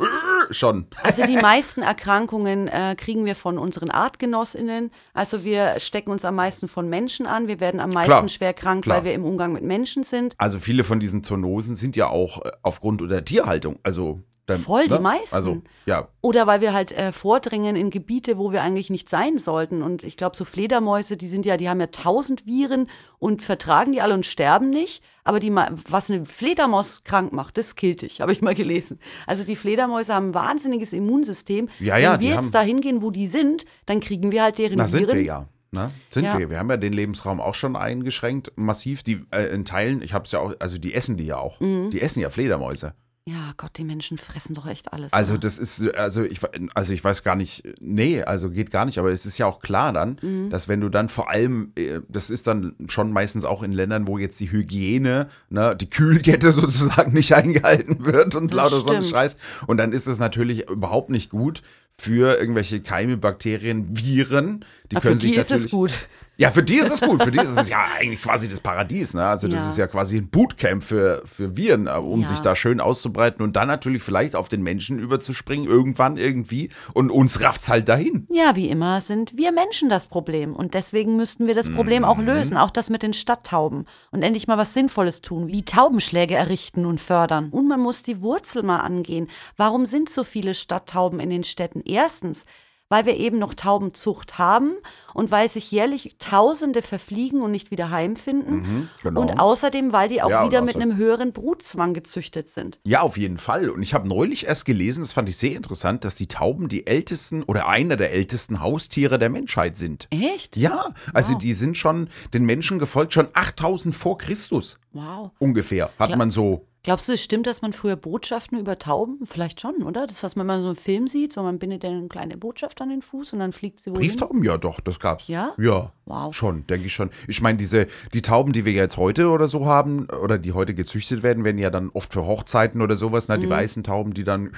Schon. 0.51 0.87
Also 1.03 1.25
die 1.27 1.37
meisten 1.37 1.83
Erkrankungen 1.83 2.69
äh, 2.69 2.95
kriegen 2.97 3.25
wir 3.25 3.35
von 3.35 3.59
unseren 3.59 3.91
ArtgenossInnen. 3.91 4.91
Also 5.15 5.45
wir 5.45 5.79
stecken 5.79 6.11
uns 6.11 6.25
am 6.25 6.35
meisten 6.37 6.69
von 6.69 6.89
Menschen 6.89 7.27
an. 7.27 7.49
Wir 7.49 7.61
werden 7.61 7.81
am 7.81 7.91
meisten 7.91 8.11
Klar, 8.11 8.29
schwer 8.29 8.53
krank, 8.55 8.85
klar. 8.85 8.99
weil 8.99 9.05
wir 9.05 9.15
im 9.15 9.25
Umgang 9.25 9.53
mit 9.53 9.63
Menschen 9.63 10.05
sind. 10.05 10.35
Also 10.39 10.59
viele 10.59 10.85
von 10.85 11.01
diesen 11.01 11.23
Zoonosen 11.23 11.77
sind 11.77 11.97
ja 11.97 12.09
auch 12.09 12.45
äh, 12.45 12.51
aufgrund 12.63 13.01
der 13.11 13.25
Tierhaltung. 13.25 13.79
Also. 13.83 14.23
Dann, 14.47 14.61
Voll, 14.61 14.87
die 14.87 14.99
meisten. 15.01 15.35
Also, 15.35 15.63
ja. 15.87 16.09
Oder 16.21 16.47
weil 16.47 16.61
wir 16.61 16.73
halt 16.73 16.93
äh, 16.93 17.11
vordringen 17.11 17.75
in 17.75 17.91
Gebiete, 17.91 18.39
wo 18.39 18.53
wir 18.53 18.63
eigentlich 18.63 18.91
nicht 18.91 19.09
sein 19.09 19.39
sollten. 19.39 19.83
Und 19.83 20.05
ich 20.05 20.17
glaube, 20.17 20.37
so 20.37 20.45
Fledermäuse, 20.45 21.17
die 21.17 21.27
sind 21.27 21.45
ja, 21.45 21.57
die 21.57 21.69
haben 21.69 21.81
ja 21.81 21.89
tausend 21.89 22.47
Viren 22.47 22.89
und 23.19 23.43
vertragen 23.43 23.91
die 23.91 24.01
alle 24.01 24.15
und 24.15 24.25
sterben 24.25 24.71
nicht. 24.71 25.03
Aber 25.25 25.41
die, 25.41 25.53
was 25.53 26.11
eine 26.11 26.25
Fledermaus 26.25 27.03
krank 27.03 27.33
macht, 27.33 27.59
das 27.59 27.75
killt 27.75 28.03
dich, 28.03 28.21
habe 28.21 28.31
ich 28.33 28.41
mal 28.41 28.55
gelesen. 28.55 29.01
Also 29.27 29.43
die 29.43 29.57
Fledermäuse 29.57 30.15
haben 30.15 30.29
ein 30.29 30.35
wahnsinniges 30.35 30.93
Immunsystem. 30.93 31.69
Ja, 31.81 31.97
ja, 31.99 32.13
Wenn 32.15 32.21
wir 32.21 32.35
jetzt 32.37 32.55
da 32.55 32.61
hingehen, 32.61 33.03
wo 33.03 33.11
die 33.11 33.27
sind, 33.27 33.65
dann 33.87 33.99
kriegen 33.99 34.31
wir 34.31 34.45
halt 34.45 34.59
deren 34.59 34.77
Na, 34.79 34.87
sind 34.87 35.03
Viren. 35.09 35.17
wir 35.17 35.25
ja. 35.25 35.49
Ne? 35.73 35.91
Sind 36.11 36.25
Ja. 36.25 36.39
wir. 36.39 36.49
Wir 36.51 36.59
haben 36.61 36.71
ja 36.71 36.77
den 36.77 36.93
Lebensraum 36.93 37.41
auch 37.41 37.55
schon 37.55 37.75
eingeschränkt, 37.75 38.53
massiv. 38.55 39.03
Die 39.03 39.25
äh, 39.33 39.53
in 39.53 39.65
Teilen, 39.65 40.01
ich 40.03 40.15
habe 40.15 40.25
es 40.25 40.31
ja 40.33 40.39
auch, 40.39 40.55
also 40.61 40.79
die 40.79 40.95
essen 40.95 41.17
die 41.17 41.27
ja 41.27 41.39
auch. 41.39 41.59
Mhm. 41.59 41.91
Die 41.91 42.01
essen 42.01 42.21
ja 42.21 42.31
Fledermäuse. 42.31 42.95
Ja, 43.29 43.53
Gott, 43.57 43.73
die 43.77 43.83
Menschen 43.83 44.19
fressen 44.19 44.55
doch 44.55 44.67
echt 44.67 44.93
alles. 44.93 45.13
Also 45.13 45.33
oder? 45.33 45.41
das 45.41 45.59
ist, 45.59 45.83
also 45.97 46.23
ich, 46.23 46.39
also 46.77 46.93
ich 46.93 47.03
weiß 47.03 47.25
gar 47.25 47.35
nicht, 47.35 47.65
nee, 47.81 48.23
also 48.23 48.51
geht 48.51 48.71
gar 48.71 48.85
nicht, 48.85 48.99
aber 48.99 49.11
es 49.11 49.27
ist 49.27 49.37
ja 49.37 49.47
auch 49.47 49.59
klar 49.59 49.93
dann, 49.93 50.19
Mhm. 50.23 50.49
dass 50.49 50.69
wenn 50.69 50.81
du 50.81 50.89
dann 50.89 51.09
vor 51.09 51.29
allem, 51.29 51.73
äh, 51.77 52.01
das 52.09 52.31
ist 52.31 52.47
dann 52.47 52.77
schon 52.87 53.11
meistens 53.11 53.45
auch 53.45 53.65
in 53.65 53.73
Ländern, 53.73 54.07
wo 54.07 54.17
jetzt 54.17 54.39
die 54.39 54.53
Hygiene, 54.53 55.29
ne, 55.51 55.75
die 55.75 55.91
Kühlkette 55.91 56.53
sozusagen 56.53 57.15
nicht 57.15 57.35
eingehalten 57.35 58.05
wird 58.07 58.37
und 58.37 58.53
Das 58.53 58.57
lauter 58.57 58.77
so 58.77 58.91
ein 58.91 59.03
stimmt. 59.03 59.07
Scheiß. 59.11 59.37
Und 59.67 59.79
dann 59.79 59.91
ist 59.93 60.07
es 60.07 60.21
natürlich 60.21 60.69
überhaupt 60.71 61.11
nicht 61.11 61.29
gut 61.31 61.63
für 61.99 62.39
irgendwelche 62.39 62.81
Keime, 62.81 63.17
Bakterien, 63.17 63.89
Viren. 63.99 64.65
Die 64.93 64.97
Aber 64.97 65.03
für 65.03 65.09
können 65.09 65.21
sich 65.21 65.33
die 65.33 65.37
ist 65.39 65.51
natürlich. 65.51 65.65
es 65.67 65.71
gut. 65.73 65.93
Ja, 66.39 66.51
für 66.51 66.63
die 66.63 66.77
ist 66.77 66.91
es 66.93 67.01
gut. 67.01 67.23
Für 67.23 67.31
die 67.31 67.39
ist 67.39 67.57
es 67.59 67.69
ja 67.71 67.83
eigentlich 67.99 68.21
quasi 68.23 68.47
das 68.47 68.61
Paradies. 68.61 69.15
Ne? 69.15 69.25
Also 69.27 69.49
das 69.49 69.63
Ja. 69.63 69.71
ist 69.71 69.79
ja 69.79 69.87
quasi 69.87 70.19
ein 70.19 70.29
Bootcamp 70.29 70.83
für, 70.83 71.23
für 71.25 71.57
Viren, 71.57 71.87
äh, 71.87 71.93
um 71.93 72.21
Ja. 72.21 72.27
sich 72.27 72.41
da 72.41 72.55
schön 72.55 72.79
auszubreiten 72.79 73.43
und 73.43 73.57
dann 73.57 73.69
natürlich 73.69 74.03
vielleicht 74.03 74.37
auf 74.37 74.51
den 74.51 74.63
Menschen 74.63 74.99
überzuspringen, 74.99 75.67
irgendwann 75.67 76.19
irgendwie. 76.19 76.69
Und 76.93 77.11
uns 77.11 77.41
rafft's 77.43 77.71
halt 77.71 77.89
dahin. 77.89 78.27
Ja, 78.31 78.55
wie 78.55 78.69
immer 78.69 79.01
sind 79.01 79.37
wir 79.39 79.51
Menschen 79.51 79.89
das 79.89 80.09
Problem. 80.09 80.55
Und 80.55 80.75
deswegen 80.75 81.17
müssten 81.17 81.47
wir 81.47 81.55
das 81.55 81.71
Problem 81.73 82.05
auch 82.05 82.19
Mhm. 82.19 82.27
lösen. 82.27 82.57
Auch 82.59 82.71
das 82.71 82.91
mit 82.91 83.03
den 83.03 83.15
Stadttauben. 83.15 83.87
Und 84.11 84.23
endlich 84.23 84.47
mal 84.47 84.59
was 84.59 84.75
Sinnvolles 84.75 85.23
tun, 85.23 85.49
wie 85.49 85.65
Taubenschläge 85.65 86.35
errichten 86.35 86.85
und 86.85 87.01
fördern. 87.01 87.49
Und 87.51 87.67
man 87.67 87.81
muss 87.81 88.03
die 88.03 88.21
Wurzel 88.21 88.63
mal 88.63 88.81
angehen. 88.81 89.29
Warum 89.57 89.87
sind 89.87 90.11
so 90.11 90.23
viele 90.23 90.53
Stadttauben 90.53 91.19
in 91.19 91.31
den 91.31 91.45
Städten? 91.45 91.81
Erstens, 91.87 92.45
weil 92.89 93.05
wir 93.07 93.17
eben 93.17 93.39
noch 93.39 93.55
Taubenzucht 93.55 94.39
haben 94.39 94.75
und 95.15 95.31
weil 95.31 95.49
sich 95.51 95.71
jährlich 95.71 96.17
Tausende 96.19 96.83
verfliegen 96.83 97.41
und 97.43 97.51
nicht 97.51 97.71
wieder 97.71 97.91
heimfinden. 97.91 98.89
genau. 99.03 99.21
Und 99.23 99.41
außerdem, 99.41 99.93
weil 99.93 100.09
die 100.09 100.23
auch 100.23 100.31
Ja, 100.31 100.45
wieder 100.45 100.63
mit 100.63 100.77
einem 100.77 100.97
höheren 100.97 101.33
Brutzwang 101.33 101.95
gezüchtet 101.95 102.49
sind. 102.51 102.79
Ja, 102.85 103.01
auf 103.01 103.17
jeden 103.19 103.39
Fall. 103.39 103.71
Und 103.71 103.83
ich 103.83 103.95
habe 103.95 104.09
neulich 104.09 104.47
erst 104.47 104.65
gelesen, 104.65 105.03
das 105.03 105.13
fand 105.13 105.29
ich 105.29 105.37
sehr 105.37 105.57
interessant, 105.57 106.05
dass 106.05 106.15
die 106.15 106.29
Tauben 106.29 106.69
die 106.69 106.87
ältesten 106.87 107.43
oder 107.43 107.69
einer 107.69 107.97
der 107.97 108.13
ältesten 108.13 108.61
Haustiere 108.61 109.19
der 109.19 109.31
Menschheit 109.31 109.77
sind. 109.77 110.07
Echt? 110.11 110.57
Ja, 110.57 110.95
also 111.13 111.35
die 111.35 111.55
sind 111.55 111.77
schon 111.77 112.09
den 112.35 112.45
Menschen 112.45 112.79
gefolgt, 112.79 113.15
schon 113.15 113.29
8000 113.33 113.95
vor 113.95 114.19
Christus 114.19 114.79
Wow. 114.93 115.31
ungefähr, 115.39 115.91
hat 115.99 116.11
Ja. 116.11 116.17
man 116.17 116.31
so 116.31 116.67
Glaubst 116.87 117.09
du, 117.09 117.15
es 117.15 117.21
stimmt, 117.25 117.49
dass 117.49 117.63
man 117.63 117.73
früher 117.73 117.97
Botschaften 117.97 118.61
über 118.61 118.79
Tauben? 118.79 119.19
Vielleicht 119.27 119.61
schon, 119.61 119.83
oder? 119.83 120.07
Das, 120.07 120.23
was 120.23 120.37
man 120.37 120.47
mal 120.47 120.63
so 120.63 120.71
im 120.71 120.77
Film 120.77 121.09
sieht, 121.09 121.33
so 121.33 121.43
man 121.43 121.59
bindet 121.59 121.85
eine 121.85 122.07
kleine 122.07 122.37
Botschaft 122.37 122.81
an 122.81 122.91
den 122.91 123.03
Fuß 123.03 123.33
und 123.33 123.41
dann 123.41 123.51
fliegt 123.51 123.81
sie 123.81 123.91
wohin. 123.91 124.03
Brieftauben, 124.03 124.45
ja 124.45 124.57
doch, 124.57 124.79
das 124.79 125.01
gab's. 125.01 125.27
Ja? 125.27 125.53
Ja. 125.59 125.93
Wow. 126.05 126.33
Schon, 126.33 126.65
denke 126.69 126.87
ich 126.87 126.95
schon. 126.95 127.11
Ich 127.27 127.43
meine, 127.43 127.59
diese, 127.59 127.89
die 128.15 128.23
Tauben, 128.23 128.53
die 128.53 128.65
wir 128.65 128.71
jetzt 128.71 128.99
heute 128.99 129.31
oder 129.31 129.49
so 129.49 129.67
haben, 129.67 130.07
oder 130.11 130.39
die 130.39 130.53
heute 130.53 130.75
gezüchtet 130.75 131.25
werden, 131.25 131.43
werden 131.43 131.59
ja 131.59 131.71
dann 131.71 131.91
oft 131.93 132.13
für 132.13 132.25
Hochzeiten 132.25 132.81
oder 132.81 132.97
sowas, 132.97 133.27
ne? 133.27 133.37
Die 133.41 133.51
weißen 133.51 133.83
Tauben, 133.83 134.15
die 134.15 134.23
dann 134.23 134.53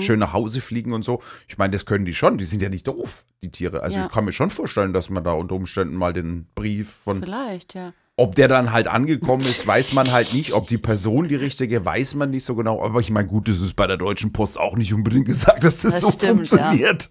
schön 0.00 0.18
nach 0.18 0.34
Hause 0.34 0.60
fliegen 0.60 0.92
und 0.92 1.06
so. 1.06 1.22
Ich 1.48 1.56
meine, 1.56 1.70
das 1.70 1.86
können 1.86 2.04
die 2.04 2.12
schon. 2.12 2.36
Die 2.36 2.44
sind 2.44 2.60
ja 2.60 2.68
nicht 2.68 2.86
doof, 2.86 3.24
die 3.42 3.50
Tiere. 3.50 3.82
Also 3.82 3.96
Ja. 3.96 4.04
ich 4.04 4.12
kann 4.12 4.26
mir 4.26 4.32
schon 4.32 4.50
vorstellen, 4.50 4.92
dass 4.92 5.08
man 5.08 5.24
da 5.24 5.32
unter 5.32 5.54
Umständen 5.54 5.94
mal 5.94 6.12
den 6.12 6.48
Brief 6.54 6.90
von. 7.04 7.22
Vielleicht, 7.22 7.72
ja. 7.72 7.94
Ob 8.18 8.34
der 8.34 8.46
dann 8.46 8.72
halt 8.72 8.88
angekommen 8.88 9.42
ist, 9.42 9.66
weiß 9.66 9.94
man 9.94 10.12
halt 10.12 10.34
nicht. 10.34 10.52
Ob 10.52 10.68
die 10.68 10.76
Person 10.76 11.28
die 11.28 11.34
richtige, 11.34 11.82
weiß 11.82 12.14
man 12.14 12.28
nicht 12.28 12.44
so 12.44 12.54
genau. 12.54 12.84
Aber 12.84 13.00
ich 13.00 13.10
meine, 13.10 13.26
gut, 13.26 13.48
das 13.48 13.58
ist 13.60 13.74
bei 13.74 13.86
der 13.86 13.96
Deutschen 13.96 14.34
Post 14.34 14.60
auch 14.60 14.76
nicht 14.76 14.92
unbedingt 14.92 15.24
gesagt, 15.24 15.64
dass 15.64 15.80
das, 15.80 15.94
Das 15.94 16.02
so 16.02 16.10
stimmt, 16.10 16.48
funktioniert. 16.48 17.08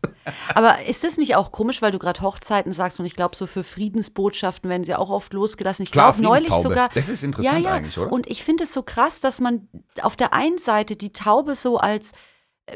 Aber 0.53 0.85
ist 0.85 1.03
das 1.03 1.17
nicht 1.17 1.35
auch 1.35 1.51
komisch, 1.51 1.81
weil 1.81 1.91
du 1.91 1.97
gerade 1.97 2.21
Hochzeiten 2.21 2.71
sagst 2.71 2.99
und 2.99 3.07
ich 3.07 3.15
glaube, 3.15 3.35
so 3.35 3.47
für 3.47 3.63
Friedensbotschaften 3.63 4.69
werden 4.69 4.83
sie 4.83 4.93
auch 4.93 5.09
oft 5.09 5.33
losgelassen. 5.33 5.81
Ich 5.81 5.91
glaube 5.91 6.21
neulich 6.21 6.53
sogar. 6.53 6.89
Das 6.93 7.09
ist 7.09 7.23
interessant 7.23 7.63
ja, 7.63 7.69
ja. 7.69 7.75
eigentlich, 7.77 7.97
oder? 7.97 8.11
Und 8.11 8.27
ich 8.27 8.43
finde 8.43 8.65
es 8.65 8.73
so 8.73 8.83
krass, 8.83 9.21
dass 9.21 9.39
man 9.39 9.67
auf 10.03 10.15
der 10.15 10.33
einen 10.33 10.59
Seite 10.59 10.95
die 10.95 11.13
Taube 11.13 11.55
so 11.55 11.77
als 11.77 12.11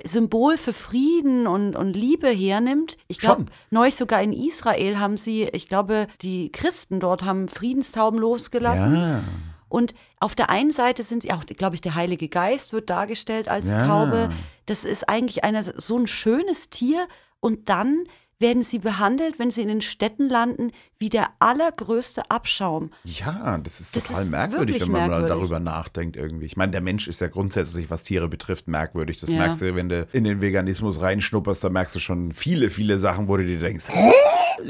Symbol 0.03 0.57
für 0.57 0.73
Frieden 0.73 1.47
und, 1.47 1.75
und 1.75 1.95
Liebe 1.95 2.29
hernimmt. 2.29 2.97
Ich 3.07 3.19
glaube, 3.19 3.45
neulich 3.69 3.95
sogar 3.95 4.21
in 4.21 4.33
Israel 4.33 4.99
haben 4.99 5.17
sie, 5.17 5.43
ich 5.53 5.67
glaube, 5.67 6.07
die 6.21 6.51
Christen 6.51 6.99
dort 6.99 7.23
haben 7.23 7.47
Friedenstauben 7.47 8.19
losgelassen. 8.19 8.95
Ja. 8.95 9.23
Und 9.69 9.93
auf 10.19 10.35
der 10.35 10.49
einen 10.49 10.71
Seite 10.71 11.03
sind 11.03 11.23
sie 11.23 11.31
auch, 11.31 11.45
glaube 11.45 11.75
ich, 11.75 11.81
der 11.81 11.95
Heilige 11.95 12.29
Geist 12.29 12.71
wird 12.73 12.89
dargestellt 12.89 13.49
als 13.49 13.67
Ja. 13.67 13.85
Taube. 13.85 14.29
Das 14.65 14.85
ist 14.85 15.09
eigentlich 15.09 15.43
eine, 15.43 15.63
so 15.63 15.97
ein 15.97 16.07
schönes 16.07 16.69
Tier. 16.69 17.07
Und 17.39 17.69
dann 17.69 18.05
werden 18.39 18.63
sie 18.63 18.79
behandelt, 18.79 19.39
wenn 19.39 19.51
sie 19.51 19.61
in 19.61 19.67
den 19.67 19.81
Städten 19.81 20.29
landen, 20.29 20.71
wie 20.97 21.09
der 21.09 21.27
allergrößte 21.39 22.29
Abschaum. 22.31 22.91
Ja, 23.03 23.57
das 23.57 23.79
ist 23.81 23.95
Das 23.95 24.03
total 24.05 24.23
ist 24.23 24.29
merkwürdig, 24.31 24.79
wenn 24.79 24.91
man 24.91 25.01
mal 25.01 25.07
merkwürdig. 25.19 25.35
darüber 25.37 25.59
nachdenkt 25.59 26.15
irgendwie. 26.15 26.45
Ich 26.45 26.55
meine, 26.55 26.71
der 26.71 26.81
Mensch 26.81 27.07
ist 27.07 27.19
ja 27.21 27.27
grundsätzlich, 27.27 27.89
was 27.89 28.03
Tiere 28.03 28.27
betrifft, 28.29 28.67
merkwürdig. 28.67 29.19
Das 29.19 29.29
Ja. 29.31 29.39
merkst 29.39 29.61
du, 29.61 29.75
wenn 29.75 29.89
du 29.89 30.07
in 30.13 30.23
den 30.23 30.39
Veganismus 30.41 31.01
reinschnupperst, 31.01 31.63
da 31.63 31.69
merkst 31.69 31.95
du 31.95 31.99
schon 31.99 32.31
viele, 32.31 32.69
viele 32.69 32.97
Sachen, 32.97 33.27
wo 33.27 33.35
du 33.37 33.45
dir 33.45 33.59
denkst, 33.59 33.85
hä? 33.89 34.11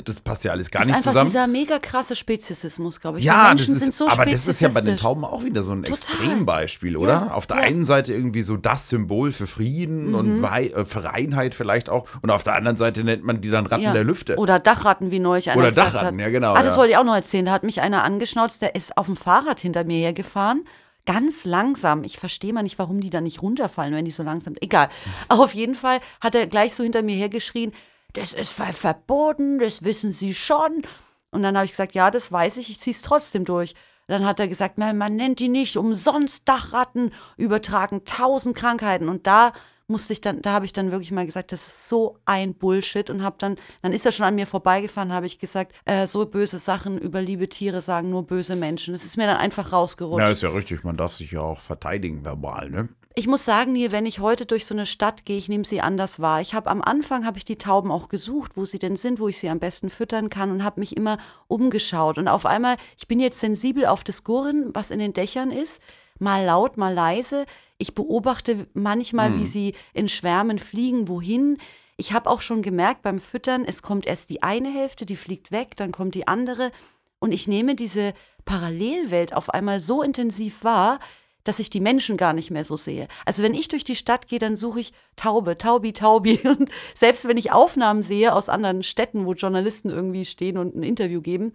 das 0.03 0.19
passt 0.19 0.43
ja 0.43 0.51
alles 0.51 0.71
gar 0.71 0.79
Das 0.81 0.89
ist 0.89 0.95
nicht 0.95 0.97
einfach 1.07 1.11
zusammen. 1.11 1.29
dieser 1.29 1.47
mega 1.47 1.77
krasse 1.79 2.15
Speziesismus, 2.15 2.99
glaube 2.99 3.19
ich. 3.19 3.23
Ja, 3.25 3.53
das 3.53 3.69
ist, 3.69 3.79
sind 3.79 3.93
so 3.93 4.07
aber 4.09 4.25
das 4.25 4.47
ist 4.47 4.59
ja 4.59 4.69
bei 4.69 4.81
den. 4.81 4.97
Tauben 4.97 5.23
auch 5.23 5.43
wieder 5.43 5.61
so 5.63 5.73
ein 5.73 5.83
Total. 5.83 5.93
Extrembeispiel, 5.93 6.97
oder? 6.97 7.11
Ja, 7.11 7.31
Auf 7.33 7.45
der 7.47 7.57
ja. 7.57 7.61
Mhm. 7.63 7.67
einen 7.67 7.85
Seite 7.85 8.13
irgendwie 8.13 8.41
so 8.41 8.57
das 8.57 8.89
Symbol 8.89 9.31
für 9.31 9.45
Frieden 9.47 10.15
und 10.15 10.41
Wei 10.41 10.67
äh, 10.69 10.85
für 10.85 11.03
Reinheit 11.03 11.53
vielleicht 11.53 11.89
auch. 11.89 12.07
Und 12.21 12.31
auf 12.31 12.43
der 12.43 12.55
anderen 12.55 12.75
Seite 12.77 13.03
nennt 13.03 13.23
man 13.23 13.41
die 13.41 13.49
dann 13.51 13.67
Ratten 13.67 13.93
der 13.93 14.03
Lüfte. 14.03 14.37
Oder 14.37 14.59
Dachratten, 14.59 15.11
wie 15.11 15.19
neulich 15.19 15.49
einer 15.51 15.59
Oder 15.61 15.71
Dachratten, 15.71 16.07
hat. 16.07 16.24
Ja, 16.25 16.29
genau, 16.31 16.53
Ah, 16.53 16.61
das 16.63 16.73
ja. 16.73 16.77
wollte 16.77 16.91
ich 16.91 16.97
auch 16.97 17.03
noch 17.03 17.15
erzählen. 17.15 17.45
Da 17.45 17.51
hat 17.51 17.63
mich 17.63 17.81
einer 17.81 18.03
angeschnauzt, 18.03 18.61
der 18.61 18.75
ist 18.75 18.97
auf 18.97 19.05
dem 19.05 19.15
Fahrrad 19.15 19.59
hinter 19.59 19.83
mir 19.83 19.97
hergefahren. 19.97 20.65
Ganz 21.05 21.45
langsam. 21.45 22.03
Ich 22.03 22.17
verstehe 22.17 22.51
mal 22.51 22.63
nicht, 22.63 22.79
warum 22.79 22.99
die 22.99 23.09
da 23.11 23.21
nicht 23.21 23.41
runterfallen, 23.41 23.93
wenn 23.93 24.05
die 24.05 24.11
so 24.11 24.23
langsam. 24.23 24.55
Egal. 24.59 24.89
Auf 25.29 25.53
jeden 25.53 25.75
Fall 25.75 25.99
hat 26.19 26.33
er 26.35 26.47
gleich 26.47 26.73
so 26.73 26.83
hinter 26.83 27.03
mir 27.03 27.15
hergeschrien: 27.15 27.73
Das 28.13 28.33
ist 28.33 28.51
ver- 28.51 28.73
verboten, 28.73 29.59
das 29.59 29.83
wissen 29.83 30.11
Sie 30.11 30.33
schon. 30.33 30.81
Und 31.31 31.43
dann 31.43 31.55
habe 31.55 31.65
ich 31.65 31.71
gesagt: 31.71 31.93
Ja, 31.93 32.09
das 32.09 32.31
weiß 32.31 32.57
ich, 32.57 32.69
ich 32.71 32.79
ziehe 32.79 32.95
es 32.95 33.03
trotzdem 33.03 33.45
durch. 33.45 33.75
Dann 34.07 34.25
hat 34.25 34.39
er 34.39 34.47
gesagt, 34.47 34.77
man, 34.77 34.97
man 34.97 35.15
nennt 35.15 35.39
die 35.39 35.47
nicht 35.49 35.77
umsonst 35.77 36.47
Dachratten, 36.47 37.11
übertragen 37.37 38.05
tausend 38.05 38.55
Krankheiten. 38.55 39.09
Und 39.09 39.25
da 39.27 39.53
musste 39.87 40.13
ich 40.13 40.21
dann, 40.21 40.41
da 40.41 40.51
habe 40.51 40.65
ich 40.65 40.73
dann 40.73 40.91
wirklich 40.91 41.11
mal 41.11 41.25
gesagt, 41.25 41.51
das 41.51 41.67
ist 41.67 41.89
so 41.89 42.17
ein 42.25 42.55
Bullshit 42.55 43.09
und 43.09 43.23
habe 43.23 43.35
dann, 43.39 43.57
dann 43.81 43.93
ist 43.93 44.05
er 44.05 44.11
schon 44.11 44.25
an 44.25 44.35
mir 44.35 44.47
vorbeigefahren, 44.47 45.13
habe 45.13 45.27
ich 45.27 45.39
gesagt, 45.39 45.73
äh, 45.85 46.07
so 46.07 46.25
böse 46.25 46.59
Sachen 46.59 46.97
über 46.97 47.21
liebe 47.21 47.49
Tiere 47.49 47.81
sagen 47.81 48.09
nur 48.09 48.25
böse 48.25 48.55
Menschen. 48.55 48.93
Das 48.93 49.05
ist 49.05 49.17
mir 49.17 49.27
dann 49.27 49.37
einfach 49.37 49.71
rausgerutscht. 49.71 50.19
Ja, 50.19 50.31
ist 50.31 50.43
ja 50.43 50.49
richtig. 50.49 50.83
Man 50.83 50.97
darf 50.97 51.13
sich 51.13 51.31
ja 51.31 51.41
auch 51.41 51.59
verteidigen 51.59 52.25
verbal, 52.25 52.69
ne? 52.69 52.89
Ich 53.17 53.27
muss 53.27 53.45
sagen, 53.45 53.71
Neil, 53.71 53.93
wenn 53.93 54.05
ich 54.05 54.19
heute 54.19 54.45
durch 54.45 54.65
so 54.65 54.75
eine 54.75 54.85
Stadt 54.85 55.23
gehe, 55.23 55.37
ich 55.37 55.47
nehme 55.47 55.63
sie 55.63 55.79
anders 55.79 56.19
wahr. 56.19 56.41
Ich 56.41 56.53
habe 56.53 56.69
am 56.69 56.81
Anfang 56.81 57.25
habe 57.25 57.37
ich 57.37 57.45
die 57.45 57.57
Tauben 57.57 57.89
auch 57.89 58.09
gesucht, 58.09 58.57
wo 58.57 58.65
sie 58.65 58.77
denn 58.77 58.97
sind, 58.97 59.21
wo 59.21 59.29
ich 59.29 59.39
sie 59.39 59.47
am 59.47 59.59
besten 59.59 59.89
füttern 59.89 60.29
kann 60.29 60.51
und 60.51 60.65
habe 60.65 60.81
mich 60.81 60.97
immer 60.97 61.17
umgeschaut. 61.47 62.17
Und 62.17 62.27
auf 62.27 62.45
einmal, 62.45 62.75
ich 62.97 63.07
bin 63.07 63.21
jetzt 63.21 63.39
sensibel 63.39 63.85
auf 63.85 64.03
das 64.03 64.25
Gurren, 64.25 64.71
was 64.73 64.91
in 64.91 64.99
den 64.99 65.13
Dächern 65.13 65.51
ist, 65.51 65.81
mal 66.19 66.43
laut, 66.43 66.75
mal 66.75 66.93
leise. 66.93 67.45
Ich 67.77 67.93
beobachte 67.93 68.67
manchmal, 68.73 69.37
wie 69.37 69.45
sie 69.45 69.75
in 69.93 70.07
Schwärmen 70.07 70.59
fliegen, 70.59 71.07
wohin. 71.07 71.57
Ich 71.97 72.13
habe 72.13 72.29
auch 72.29 72.41
schon 72.41 72.61
gemerkt 72.61 73.01
beim 73.01 73.19
Füttern, 73.19 73.65
es 73.65 73.81
kommt 73.81 74.05
erst 74.05 74.29
die 74.29 74.43
eine 74.43 74.73
Hälfte, 74.73 75.05
die 75.05 75.15
fliegt 75.15 75.51
weg, 75.51 75.75
dann 75.75 75.91
kommt 75.91 76.15
die 76.15 76.27
andere. 76.27 76.71
Und 77.19 77.33
ich 77.33 77.47
nehme 77.47 77.75
diese 77.75 78.13
Parallelwelt 78.45 79.33
auf 79.33 79.49
einmal 79.49 79.79
so 79.79 80.03
intensiv 80.03 80.63
wahr, 80.63 80.99
dass 81.45 81.59
ich 81.59 81.69
die 81.69 81.79
Menschen 81.79 82.17
gar 82.17 82.33
nicht 82.33 82.51
mehr 82.51 82.65
so 82.65 82.75
sehe. 82.75 83.07
Also 83.25 83.43
wenn 83.43 83.53
ich 83.53 83.67
durch 83.67 83.83
die 83.83 83.95
Stadt 83.95 84.27
gehe, 84.27 84.39
dann 84.39 84.55
suche 84.55 84.79
ich 84.79 84.93
Taube, 85.15 85.57
Taubi, 85.57 85.93
Taubi. 85.93 86.39
Und 86.43 86.69
selbst 86.95 87.27
wenn 87.27 87.37
ich 87.37 87.51
Aufnahmen 87.51 88.03
sehe 88.03 88.33
aus 88.33 88.49
anderen 88.49 88.83
Städten, 88.83 89.25
wo 89.25 89.33
Journalisten 89.33 89.89
irgendwie 89.89 90.25
stehen 90.25 90.57
und 90.57 90.75
ein 90.75 90.83
Interview 90.83 91.21
geben, 91.21 91.53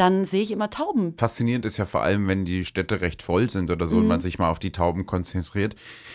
dann 0.00 0.24
sehe 0.24 0.42
ich 0.42 0.50
immer 0.50 0.70
Tauben. 0.70 1.14
Faszinierend 1.18 1.64
ist 1.66 1.76
ja 1.76 1.84
vor 1.84 2.02
allem, 2.02 2.28
wenn 2.28 2.44
die 2.44 2.64
Städte 2.64 3.00
recht 3.00 3.22
voll 3.22 3.50
sind 3.50 3.70
oder 3.70 3.86
so 3.86 3.96
und 3.96 4.02
Mhm. 4.02 4.08
man 4.08 4.20
sich 4.20 4.38
mal 4.38 4.48
auf 4.50 4.58
die 4.58 4.72
Tauben 4.72 5.06
konzentriert, 5.06 5.74